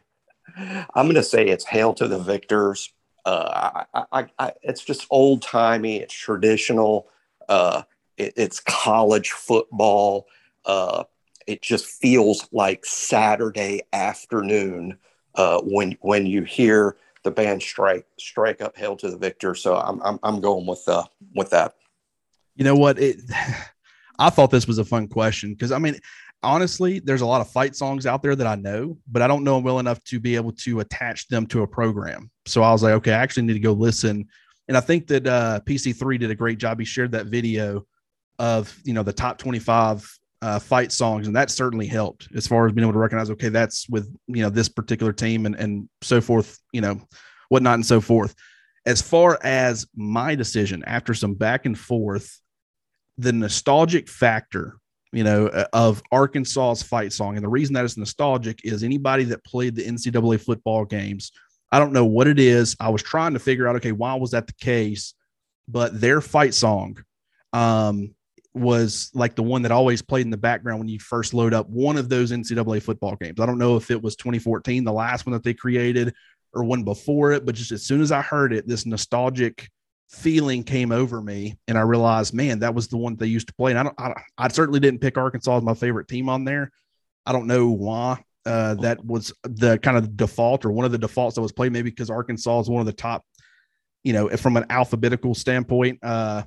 [0.58, 2.94] I'm gonna say it's hail to the victors.
[3.26, 5.98] Uh, I, I, I, it's just old timey.
[5.98, 7.08] It's traditional.
[7.48, 7.84] Uh,
[8.18, 10.28] it, it's college football.
[10.66, 11.06] Uh,
[11.48, 14.98] it just feels like Saturday afternoon
[15.36, 19.76] uh, when when you hear the band strike strike up "Hail to the Victor." So
[19.78, 21.76] I'm I'm, I'm going with uh, with that.
[22.56, 23.00] You know what?
[23.00, 23.18] It,
[24.24, 26.00] I thought this was a fun question because I mean,
[26.44, 29.44] honestly, there's a lot of fight songs out there that I know, but I don't
[29.44, 32.32] know them well enough to be able to attach them to a program.
[32.46, 34.26] So I was like, okay, I actually need to go listen.
[34.70, 36.80] And I think that uh, PC3 did a great job.
[36.80, 37.86] He shared that video
[38.40, 42.66] of you know the top 25 uh, fight songs, and that certainly helped as far
[42.66, 45.90] as being able to recognize okay, that's with you know this particular team and and
[46.02, 47.02] so forth, you know,
[47.50, 48.36] whatnot and so forth.
[48.86, 52.42] As far as my decision after some back and forth,
[53.18, 54.78] the nostalgic factor,
[55.12, 57.36] you know, uh, of Arkansas's fight song.
[57.36, 61.32] And the reason that is nostalgic is anybody that played the NCAA football games,
[61.72, 62.76] I don't know what it is.
[62.80, 65.14] I was trying to figure out, okay, why was that the case?
[65.68, 67.04] But their fight song
[67.54, 68.14] um,
[68.54, 71.70] was like the one that always played in the background when you first load up
[71.70, 73.40] one of those NCAA football games.
[73.40, 76.14] I don't know if it was 2014, the last one that they created,
[76.54, 79.70] or one before it, but just as soon as I heard it, this nostalgic
[80.14, 83.54] feeling came over me, and I realized, man, that was the one they used to
[83.56, 83.72] play.
[83.72, 86.72] And I don't, I, I certainly didn't pick Arkansas as my favorite team on there.
[87.26, 88.24] I don't know why.
[88.46, 91.72] Uh, that was the kind of default or one of the defaults that was played,
[91.72, 93.26] maybe because Arkansas is one of the top,
[94.04, 96.44] you know, from an alphabetical standpoint, uh,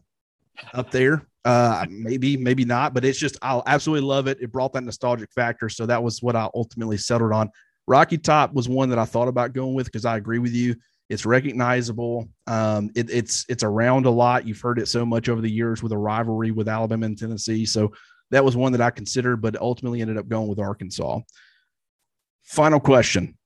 [0.73, 1.27] up there.
[1.45, 4.39] Uh, maybe, maybe not, but it's just I'll absolutely love it.
[4.41, 7.51] It brought that nostalgic factor, so that was what I ultimately settled on.
[7.87, 10.75] Rocky Top was one that I thought about going with because I agree with you.
[11.09, 12.29] It's recognizable.
[12.47, 14.47] Um, it, it's it's around a lot.
[14.47, 17.65] You've heard it so much over the years with a rivalry with Alabama and Tennessee.
[17.65, 17.93] So
[18.31, 21.21] that was one that I considered, but ultimately ended up going with Arkansas.
[22.43, 23.37] Final question.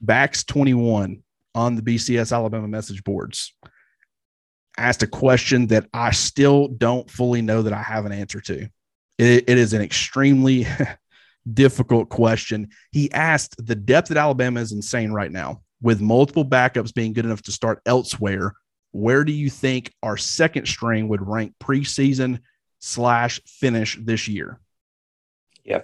[0.00, 1.22] Backs 21
[1.54, 3.52] on the BCS Alabama message boards
[4.78, 8.68] asked a question that I still don't fully know that I have an answer to.
[9.18, 10.66] it, it is an extremely
[11.52, 12.68] difficult question.
[12.92, 17.24] He asked the depth at Alabama is insane right now, with multiple backups being good
[17.24, 18.54] enough to start elsewhere.
[18.92, 22.40] Where do you think our second string would rank preseason
[22.78, 24.60] slash finish this year?
[25.64, 25.82] Yeah.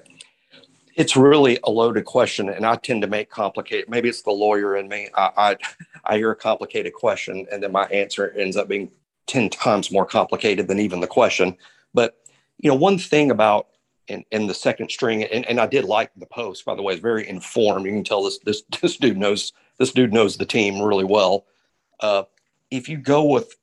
[0.97, 3.89] It's really a loaded question, and I tend to make complicated.
[3.89, 5.09] Maybe it's the lawyer in me.
[5.15, 5.57] I, I,
[6.05, 8.91] I hear a complicated question, and then my answer ends up being
[9.27, 11.57] ten times more complicated than even the question.
[11.93, 12.17] But
[12.59, 13.67] you know, one thing about
[14.09, 16.95] in, in the second string, and, and I did like the post, by the way,
[16.95, 17.87] it's very informed.
[17.87, 21.47] You can tell this this this dude knows this dude knows the team really well.
[22.01, 22.25] Uh,
[22.71, 23.55] if you go with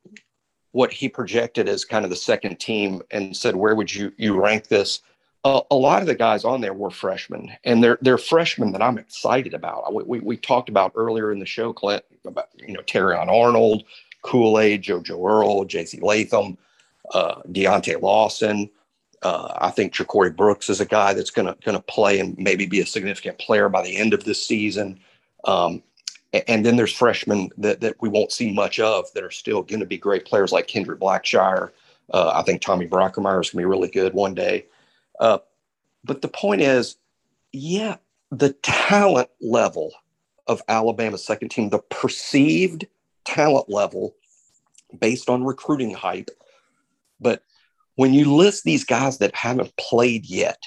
[0.72, 4.42] what he projected as kind of the second team and said, where would you you
[4.42, 5.02] rank this?
[5.44, 8.82] Uh, a lot of the guys on there were freshmen, and they're they're freshmen that
[8.82, 9.94] I'm excited about.
[9.94, 13.84] We, we, we talked about earlier in the show, Clint, about you know Terrion Arnold,
[14.22, 16.00] Kool Aid, JoJo Earle J.C.
[16.02, 16.58] Latham,
[17.14, 18.70] uh, Deontae Lawson.
[19.24, 22.38] Uh, I think JaCorey Brooks is a guy that's going to going to play and
[22.38, 25.00] maybe be a significant player by the end of this season.
[25.46, 25.84] Um,
[26.48, 29.82] and then there's freshmen that, that we won't see much of that are still going
[29.82, 31.72] to be great players like Kendrick Blackshire.
[32.14, 34.66] Uh, I think Tommy Brockermeyer is going to be really good one day.
[35.20, 35.40] Uh,
[36.04, 36.96] but the point is,
[37.52, 37.98] yeah,
[38.32, 39.92] the talent level
[40.48, 42.88] of Alabama's second team, the perceived
[43.26, 44.16] talent level
[45.00, 46.32] based on recruiting hype.
[47.20, 47.44] But
[48.02, 50.58] when you list these guys that haven't played yet,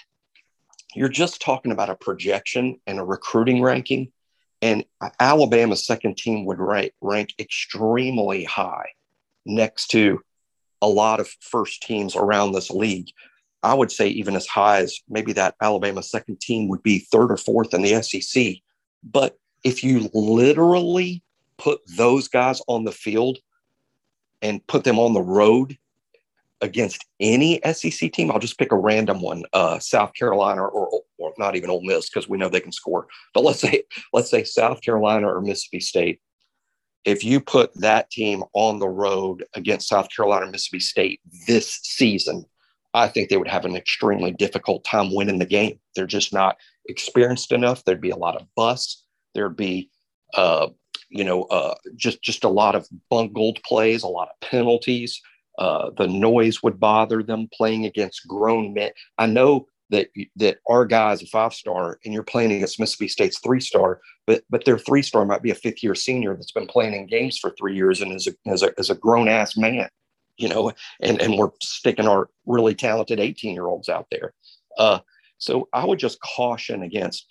[0.94, 4.12] you're just talking about a projection and a recruiting ranking.
[4.62, 4.84] And
[5.18, 8.90] Alabama's second team would rank, rank extremely high
[9.44, 10.20] next to
[10.80, 13.08] a lot of first teams around this league.
[13.64, 17.32] I would say even as high as maybe that Alabama second team would be third
[17.32, 18.58] or fourth in the SEC.
[19.02, 21.24] But if you literally
[21.58, 23.38] put those guys on the field
[24.40, 25.76] and put them on the road
[26.64, 31.32] against any SEC team, I'll just pick a random one, uh, South Carolina or, or
[31.38, 33.06] not even Ole Miss because we know they can score.
[33.34, 36.20] But let's say let's say South Carolina or Mississippi State.
[37.04, 41.80] If you put that team on the road against South Carolina or Mississippi State this
[41.82, 42.46] season,
[42.94, 45.78] I think they would have an extremely difficult time winning the game.
[45.94, 46.56] They're just not
[46.88, 47.84] experienced enough.
[47.84, 49.04] There'd be a lot of busts.
[49.34, 49.90] There'd be
[50.32, 50.68] uh,
[51.10, 55.20] you know, uh, just just a lot of bungled plays, a lot of penalties.
[55.58, 58.90] Uh, the noise would bother them playing against grown men.
[59.18, 63.08] I know that that our guy is a five star, and you're playing against Mississippi
[63.08, 66.52] State's three star, but but their three star might be a fifth year senior that's
[66.52, 69.28] been playing in games for three years and is a as a, as a grown
[69.28, 69.88] ass man,
[70.36, 74.34] you know, and and we're sticking our really talented 18 year olds out there.
[74.78, 74.98] Uh,
[75.38, 77.26] so I would just caution against.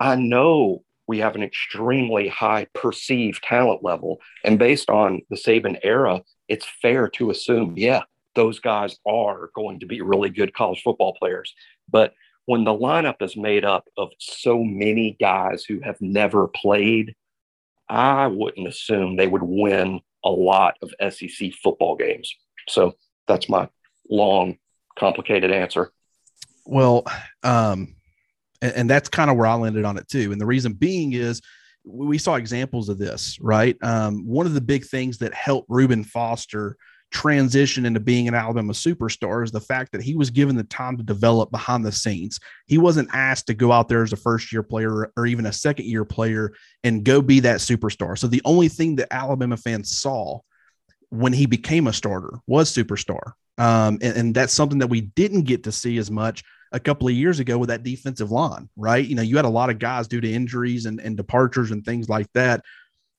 [0.00, 4.18] I know we have an extremely high perceived talent level.
[4.44, 8.02] And based on the Saban era, it's fair to assume, yeah,
[8.34, 11.54] those guys are going to be really good college football players.
[11.90, 12.12] But
[12.44, 17.14] when the lineup is made up of so many guys who have never played,
[17.88, 22.30] I wouldn't assume they would win a lot of SEC football games.
[22.68, 22.96] So
[23.26, 23.70] that's my
[24.10, 24.58] long,
[24.98, 25.90] complicated answer.
[26.66, 27.06] Well,
[27.42, 27.96] um,
[28.60, 30.32] and, and that's kind of where I landed on it too.
[30.32, 31.40] And the reason being is
[31.84, 33.76] we saw examples of this, right?
[33.82, 36.76] Um, one of the big things that helped Reuben Foster
[37.10, 40.96] transition into being an Alabama superstar is the fact that he was given the time
[40.96, 42.40] to develop behind the scenes.
[42.66, 45.52] He wasn't asked to go out there as a first year player or even a
[45.52, 46.52] second year player
[46.82, 48.18] and go be that superstar.
[48.18, 50.40] So the only thing that Alabama fans saw
[51.10, 53.32] when he became a starter was superstar.
[53.58, 57.08] Um, and, and that's something that we didn't get to see as much a couple
[57.08, 59.06] of years ago with that defensive line, right?
[59.06, 61.84] You know, you had a lot of guys due to injuries and, and departures and
[61.84, 62.64] things like that,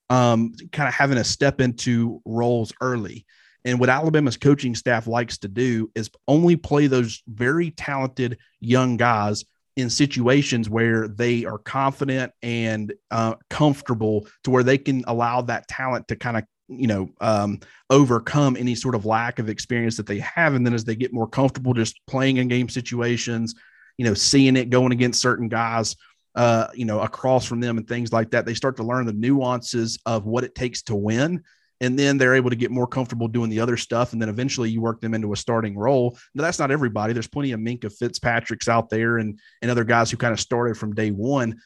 [0.09, 3.25] um, kind of having to step into roles early.
[3.65, 8.97] And what Alabama's coaching staff likes to do is only play those very talented young
[8.97, 9.45] guys
[9.75, 15.67] in situations where they are confident and uh, comfortable to where they can allow that
[15.67, 17.59] talent to kind of you know um,
[17.89, 20.53] overcome any sort of lack of experience that they have.
[20.53, 23.55] And then as they get more comfortable just playing in game situations
[23.97, 25.95] you know seeing it going against certain guys
[26.35, 29.13] uh, you know across from them and things like that they start to learn the
[29.13, 31.43] nuances of what it takes to win.
[31.81, 34.13] And then they're able to get more comfortable doing the other stuff.
[34.13, 36.17] And then eventually you work them into a starting role.
[36.33, 37.11] Now, that's not everybody.
[37.11, 40.77] There's plenty of Minkah Fitzpatrick's out there and and other guys who kind of started
[40.77, 41.59] from day one.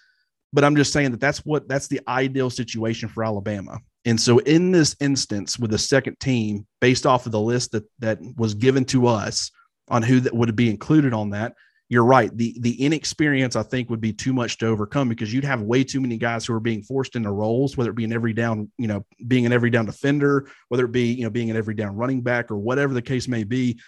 [0.54, 4.40] But i'm just saying that that's what that's the ideal situation for alabama and so
[4.40, 8.54] in this instance with the second team based off of the list that that was
[8.54, 9.52] given to us
[9.90, 11.54] on who that would be included on that
[11.90, 12.36] you're right.
[12.36, 15.84] The the inexperience I think would be too much to overcome because you'd have way
[15.84, 18.70] too many guys who are being forced into roles, whether it be an every down,
[18.78, 21.76] you know, being an every down defender, whether it be, you know, being an every
[21.76, 23.80] down running back or whatever the case may be,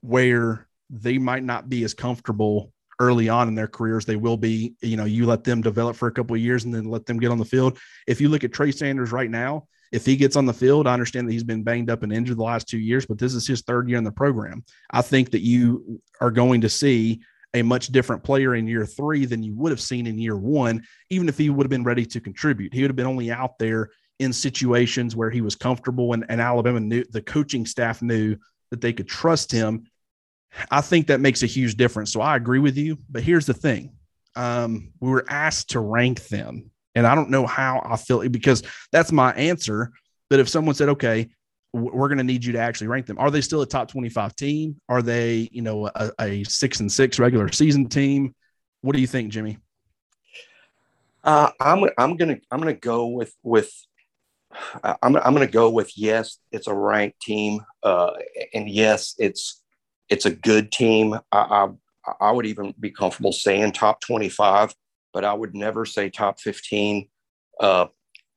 [0.00, 4.04] where they might not be as comfortable early on in their careers.
[4.04, 6.74] They will be, you know, you let them develop for a couple of years and
[6.74, 7.78] then let them get on the field.
[8.06, 10.92] If you look at Trey Sanders right now, if he gets on the field, I
[10.92, 13.46] understand that he's been banged up and injured the last two years, but this is
[13.46, 14.64] his third year in the program.
[14.90, 17.20] I think that you are going to see
[17.54, 20.82] a much different player in year three than you would have seen in year one,
[21.10, 22.74] even if he would have been ready to contribute.
[22.74, 26.40] He would have been only out there in situations where he was comfortable and, and
[26.40, 28.36] Alabama knew the coaching staff knew
[28.70, 29.84] that they could trust him.
[30.70, 32.12] I think that makes a huge difference.
[32.12, 32.98] So I agree with you.
[33.10, 33.94] But here's the thing
[34.34, 38.62] um, we were asked to rank them and I don't know how I feel because
[38.90, 39.92] that's my answer.
[40.30, 41.28] But if someone said, okay,
[41.72, 43.18] we're going to need you to actually rank them.
[43.18, 44.80] Are they still a top 25 team?
[44.88, 48.34] Are they, you know, a, a six and six regular season team?
[48.80, 49.58] What do you think, Jimmy?
[51.22, 53.70] Uh, I'm I'm gonna I'm gonna go with with
[54.82, 58.12] I'm I'm gonna go with yes, it's a ranked team, uh,
[58.54, 59.60] and yes, it's
[60.08, 61.14] it's a good team.
[61.32, 61.68] I, I
[62.20, 64.74] I would even be comfortable saying top 25
[65.16, 67.08] but I would never say top 15.
[67.58, 67.86] Uh,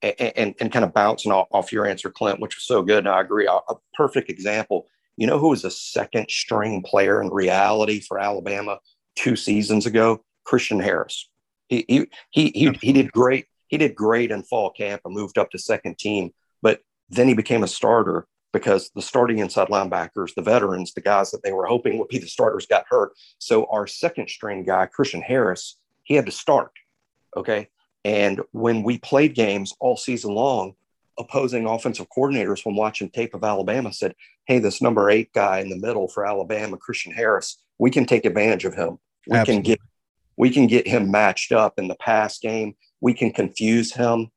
[0.00, 3.00] and, and, and, kind of bouncing off, off, your answer, Clint, which was so good.
[3.00, 3.46] And I agree.
[3.46, 4.86] A, a perfect example.
[5.18, 8.78] You know who was a second string player in reality for Alabama
[9.14, 10.24] two seasons ago?
[10.44, 11.28] Christian Harris.
[11.68, 13.44] He, he, he, he, he did great.
[13.68, 16.30] He did great in fall camp and moved up to second team,
[16.62, 21.30] but then he became a starter because the starting inside linebackers, the veterans, the guys
[21.30, 23.12] that they were hoping would be the starters got hurt.
[23.38, 26.72] So our second string guy, Christian Harris, he had to start.
[27.36, 27.68] Okay.
[28.04, 30.74] And when we played games all season long,
[31.18, 34.14] opposing offensive coordinators from watching tape of Alabama said,
[34.46, 38.24] Hey, this number eight guy in the middle for Alabama, Christian Harris, we can take
[38.24, 38.98] advantage of him.
[39.26, 39.54] We Absolutely.
[39.54, 39.80] can get
[40.36, 42.74] we can get him matched up in the pass game.
[43.02, 44.30] We can confuse him.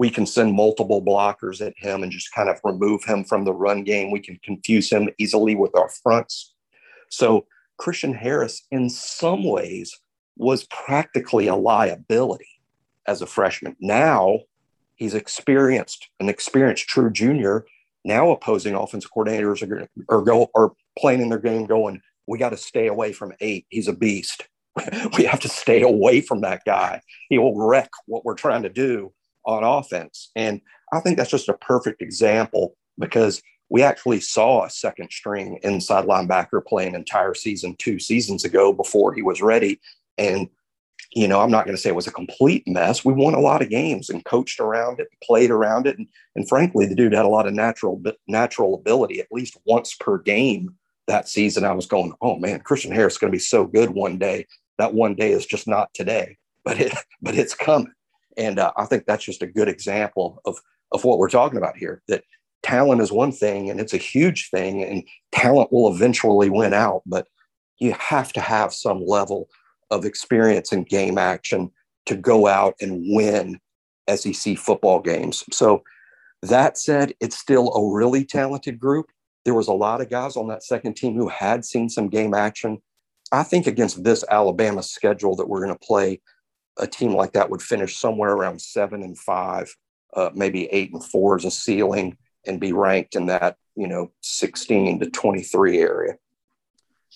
[0.00, 3.52] We can send multiple blockers at him and just kind of remove him from the
[3.52, 4.10] run game.
[4.10, 6.54] We can confuse him easily with our fronts.
[7.10, 7.44] So
[7.76, 9.94] Christian Harris, in some ways,
[10.38, 12.48] was practically a liability
[13.06, 13.76] as a freshman.
[13.78, 14.38] Now
[14.94, 17.66] he's experienced, an experienced true junior.
[18.02, 22.50] Now opposing offensive coordinators are, are go are playing in their game going, we got
[22.50, 23.66] to stay away from eight.
[23.68, 24.48] He's a beast.
[25.18, 27.02] we have to stay away from that guy.
[27.28, 29.12] He will wreck what we're trying to do
[29.44, 30.30] on offense.
[30.36, 30.60] And
[30.92, 36.04] I think that's just a perfect example because we actually saw a second string inside
[36.04, 39.80] linebacker play an entire season two seasons ago before he was ready.
[40.18, 40.48] And,
[41.12, 43.04] you know, I'm not going to say it was a complete mess.
[43.04, 45.96] We won a lot of games and coached around it, played around it.
[45.98, 49.94] And, and frankly, the dude had a lot of natural, natural ability at least once
[49.94, 50.74] per game
[51.06, 51.64] that season.
[51.64, 54.46] I was going, oh man, Christian Harris is going to be so good one day.
[54.78, 57.92] That one day is just not today, but it, but it's coming.
[58.36, 60.58] And uh, I think that's just a good example of,
[60.92, 62.24] of what we're talking about here that
[62.62, 65.02] talent is one thing and it's a huge thing and
[65.32, 67.26] talent will eventually win out but
[67.78, 69.48] you have to have some level
[69.90, 71.70] of experience in game action
[72.06, 73.58] to go out and win
[74.14, 75.44] SEC football games.
[75.52, 75.82] So
[76.42, 79.06] that said, it's still a really talented group.
[79.44, 82.34] There was a lot of guys on that second team who had seen some game
[82.34, 82.78] action.
[83.32, 86.20] I think against this Alabama schedule that we're going to play,
[86.78, 89.74] a team like that would finish somewhere around seven and five,
[90.14, 92.16] uh, maybe eight and four as a ceiling,
[92.46, 96.14] and be ranked in that you know 16 to 23 area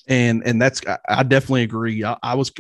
[0.09, 2.05] and and that's I definitely agree.
[2.05, 2.53] I, I was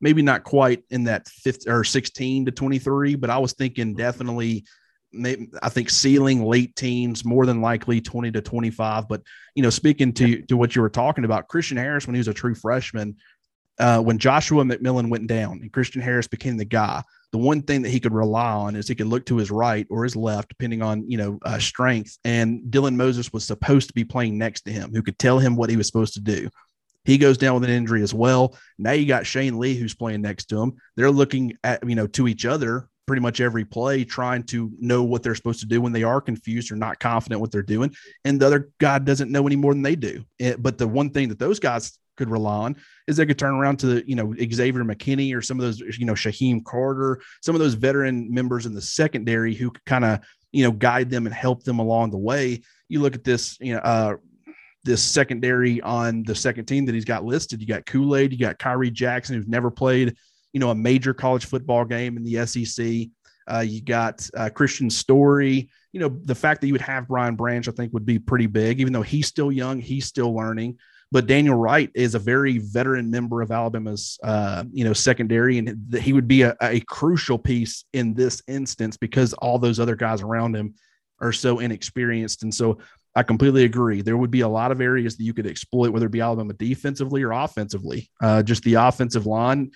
[0.00, 4.64] maybe not quite in that fifth or 16 to 23, but I was thinking definitely
[5.12, 9.08] maybe, I think ceiling late teens, more than likely 20 to 25.
[9.08, 9.22] But,
[9.54, 12.28] you know, speaking to, to what you were talking about, Christian Harris, when he was
[12.28, 13.16] a true freshman,
[13.80, 17.02] uh, when Joshua McMillon went down and Christian Harris became the guy,
[17.32, 19.86] the one thing that he could rely on is he could look to his right
[19.90, 22.18] or his left, depending on you know uh, strength.
[22.24, 25.56] And Dylan Moses was supposed to be playing next to him, who could tell him
[25.56, 26.50] what he was supposed to do.
[27.04, 28.56] He goes down with an injury as well.
[28.78, 30.74] Now you got Shane Lee who's playing next to him.
[30.96, 35.02] They're looking at you know to each other pretty much every play, trying to know
[35.02, 37.92] what they're supposed to do when they are confused or not confident what they're doing.
[38.24, 40.22] And the other guy doesn't know any more than they do.
[40.38, 42.76] It, but the one thing that those guys could rely on
[43.08, 46.04] is they could turn around to you know Xavier McKinney or some of those you
[46.04, 50.20] know Shyheim Carter, some of those veteran members in the secondary who could kind of
[50.52, 52.60] you know guide them and help them along the way.
[52.88, 54.16] You look at this you know uh,
[54.84, 57.60] this secondary on the second team that he's got listed.
[57.62, 60.14] You got Kool Aid, you got Khyree Jackson who's never played
[60.52, 63.08] you know a major college football game in the SEC.
[63.50, 65.70] Uh, you got uh, Kristian Story.
[65.92, 68.46] You know, the fact that you would have Brian Branch, I think, would be pretty
[68.46, 70.78] big, even though he's still young, he's still learning.
[71.12, 75.92] But Daniel Wright is a very veteran member of Alabama's, uh, you know, secondary, and
[75.94, 80.22] he would be a, a crucial piece in this instance because all those other guys
[80.22, 80.74] around him
[81.20, 82.44] are so inexperienced.
[82.44, 82.78] And so
[83.16, 84.02] I completely agree.
[84.02, 86.52] There would be a lot of areas that you could exploit, whether it be Alabama
[86.52, 88.08] defensively or offensively.
[88.22, 89.72] Uh, just the offensive line,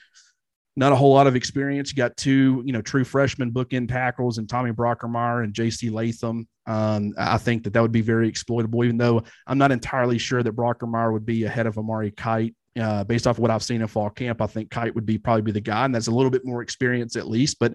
[0.76, 1.90] not a whole lot of experience.
[1.90, 5.88] You got two, you know, true freshman bookend tackles and Tommy Brockermeyer and J.C.
[5.88, 6.48] Latham.
[6.66, 10.42] Um, I think that that would be very exploitable, even though I'm not entirely sure
[10.42, 12.54] that Brockermeyer would be ahead of Amari Kight.
[12.76, 15.16] Uh, based off of what I've seen in fall camp, I think Kight would be
[15.16, 17.60] probably be the guy, and that's a little bit more experience at least.
[17.60, 17.74] But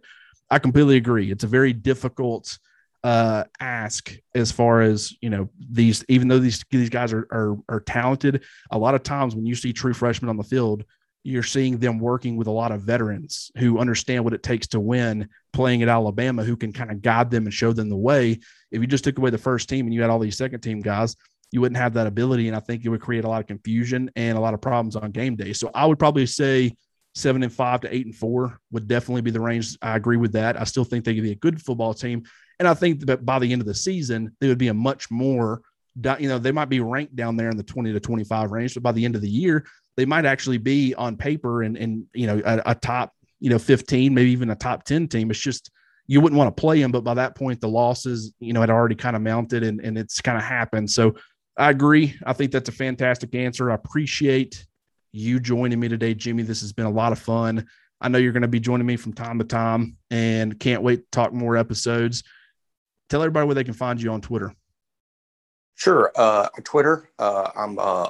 [0.49, 1.31] I completely agree.
[1.31, 2.57] It's a very difficult
[3.01, 6.03] uh, ask as far as you know these.
[6.09, 9.55] Even though these these guys are, are are talented, a lot of times when you
[9.55, 10.83] see true freshmen on the field,
[11.23, 14.79] you're seeing them working with a lot of veterans who understand what it takes to
[14.79, 18.39] win playing at Alabama, who can kind of guide them and show them the way.
[18.71, 20.79] If you just took away the first team and you had all these second team
[20.79, 21.15] guys,
[21.51, 22.47] you wouldn't have that ability.
[22.47, 24.95] And I think it would create a lot of confusion and a lot of problems
[24.95, 25.53] on game day.
[25.53, 26.75] So I would probably say
[27.15, 29.77] seven and five to eight and four would definitely be the range.
[29.81, 30.59] I agree with that.
[30.59, 32.23] I still think they could be a good football team.
[32.59, 35.09] And I think that by the end of the season, they would be a much
[35.09, 35.61] more,
[36.19, 38.73] you know, they might be ranked down there in the 20 to 25 range.
[38.73, 39.65] But by the end of the year,
[39.99, 43.59] they might actually be on paper and and you know a, a top you know
[43.59, 45.29] 15 maybe even a top 10 team.
[45.29, 45.69] It's just
[46.07, 48.69] you wouldn't want to play them but by that point the losses you know had
[48.69, 50.89] already kind of mounted and, and it's kind of happened.
[50.89, 51.15] So
[51.57, 52.15] i agree.
[52.25, 53.69] I think that's a fantastic answer.
[53.69, 54.65] I appreciate
[55.11, 56.43] you joining me today jimmy.
[56.43, 57.67] This has been a lot of fun.
[57.99, 60.97] I know you're going to be joining me from time to time and can't wait
[60.97, 62.23] to talk more episodes.
[63.09, 64.53] Tell everybody where they can find you on twitter.
[65.79, 66.11] Sure.
[66.13, 68.09] Uh, Twitter, uh, I'm uh,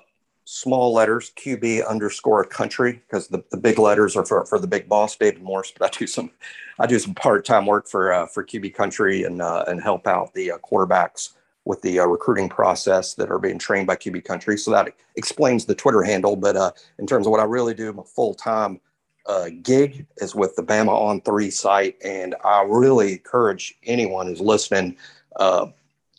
[0.52, 4.90] small letters, QB underscore country, because the, the big letters are for, for the big
[4.90, 5.72] boss, David Morris.
[5.78, 6.32] But I do some
[6.80, 10.08] I do some part time work for uh, for QB country and uh, and help
[10.08, 11.34] out the uh, quarterbacks
[11.66, 14.58] with the uh, recruiting process that are being trained by QB country.
[14.58, 16.36] So that explains the Twitter handle.
[16.36, 18.82] But uh, in terms of what I really do, my full time
[19.28, 24.42] uh, gig is with the Bama on Three site, and I really encourage anyone who's
[24.42, 24.98] listening.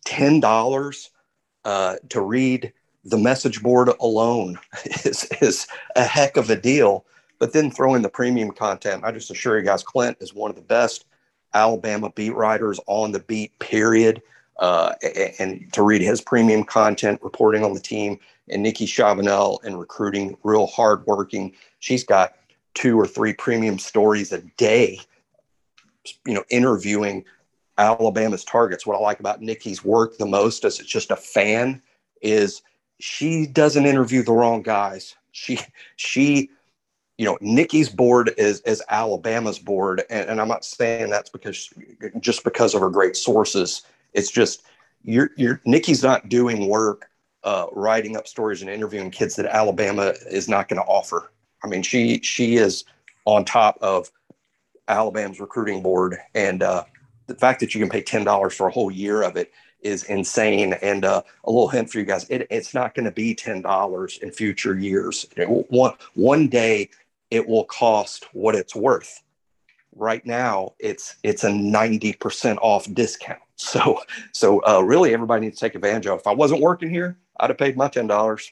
[0.04, 1.10] Ten dollars
[1.64, 2.72] to read
[3.04, 4.58] the message board alone
[5.04, 7.04] is, is a heck of a deal.
[7.38, 9.02] But then throw in the premium content.
[9.02, 11.06] I just assure you guys, Clint is one of the best
[11.54, 14.22] Alabama beat writers on the beat, period.
[14.58, 14.92] Uh,
[15.38, 18.18] and to read his premium content, reporting on the team,
[18.50, 21.54] and Nikki Chavanelle and recruiting, real hardworking.
[21.78, 22.34] She's got
[22.74, 25.00] two or three premium stories a day,
[26.26, 27.24] you know, interviewing
[27.78, 28.86] Alabama's targets.
[28.86, 31.80] What I like about Nikki's work the most as it's just a fan
[32.20, 32.60] is
[33.00, 35.16] she doesn't interview the wrong guys.
[35.32, 35.58] She
[35.96, 36.50] she
[37.18, 41.72] you know Nikki's board is is Alabama's board, and, and I'm not saying that's because
[42.20, 43.82] just because of her great sources.
[44.12, 44.64] It's just
[45.02, 47.10] you're you're Nikki's not doing work
[47.44, 51.30] uh, writing up stories and interviewing kids that Alabama is not going to offer.
[51.62, 52.84] I mean, she she is
[53.24, 54.10] on top of
[54.88, 56.84] Alabama's recruiting board, and uh,
[57.26, 60.04] the fact that you can pay ten dollars for a whole year of it is
[60.04, 60.74] insane.
[60.74, 63.62] And uh, a little hint for you guys: it, it's not going to be ten
[63.62, 65.26] dollars in future years.
[65.68, 66.90] one one day,
[67.30, 69.22] it will cost what it's worth.
[69.94, 73.40] Right now, it's it's a ninety percent off discount.
[73.60, 74.00] So
[74.32, 76.20] so uh, really, everybody needs to take advantage of.
[76.20, 78.50] If I wasn't working here, I'd have paid my ten dollars.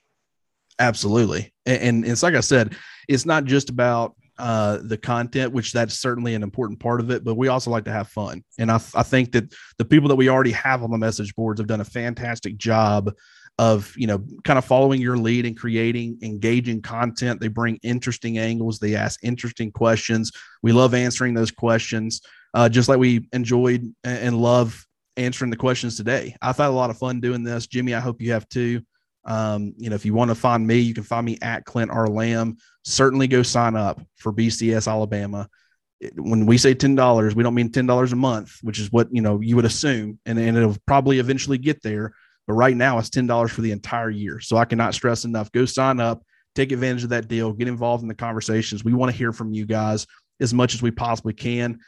[0.78, 2.76] Absolutely, and, and it's like I said,
[3.08, 7.24] it's not just about uh, the content, which that's certainly an important part of it,
[7.24, 8.42] but we also like to have fun.
[8.58, 11.60] And I, I think that the people that we already have on the message boards
[11.60, 13.12] have done a fantastic job
[13.58, 17.40] of you know kind of following your lead and creating engaging content.
[17.40, 18.78] They bring interesting angles.
[18.78, 20.30] They ask interesting questions.
[20.62, 22.20] We love answering those questions,
[22.54, 24.86] uh, just like we enjoyed and love
[25.16, 26.36] answering the questions today.
[26.40, 27.94] I've had a lot of fun doing this, Jimmy.
[27.94, 28.82] I hope you have too.
[29.24, 31.90] Um, you know, if you want to find me, you can find me at Clint
[31.90, 32.08] R.
[32.08, 32.56] Lamb.
[32.84, 35.48] Certainly go sign up for BCS Alabama.
[36.14, 39.08] When we say ten dollars, we don't mean ten dollars a month, which is what
[39.10, 42.12] you know you would assume, and, and it'll probably eventually get there.
[42.46, 44.40] But right now, it's ten dollars for the entire year.
[44.40, 45.50] So I cannot stress enough.
[45.50, 46.22] Go sign up,
[46.54, 48.84] take advantage of that deal, get involved in the conversations.
[48.84, 50.06] We want to hear from you guys
[50.40, 51.80] as much as we possibly can.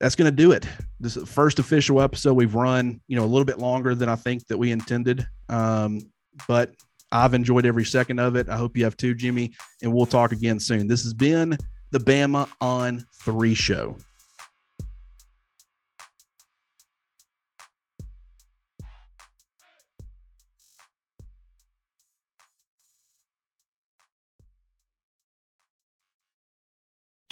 [0.00, 0.66] That's going to do it.
[1.00, 4.08] This is the first official episode we've run, you know, a little bit longer than
[4.08, 5.26] I think that we intended.
[5.48, 6.00] Um,
[6.48, 6.74] but
[7.12, 8.48] I've enjoyed every second of it.
[8.48, 9.52] I hope you have too, Jimmy.
[9.82, 10.88] And we'll talk again soon.
[10.88, 11.56] This has been
[11.90, 13.96] the Bama on Three Show.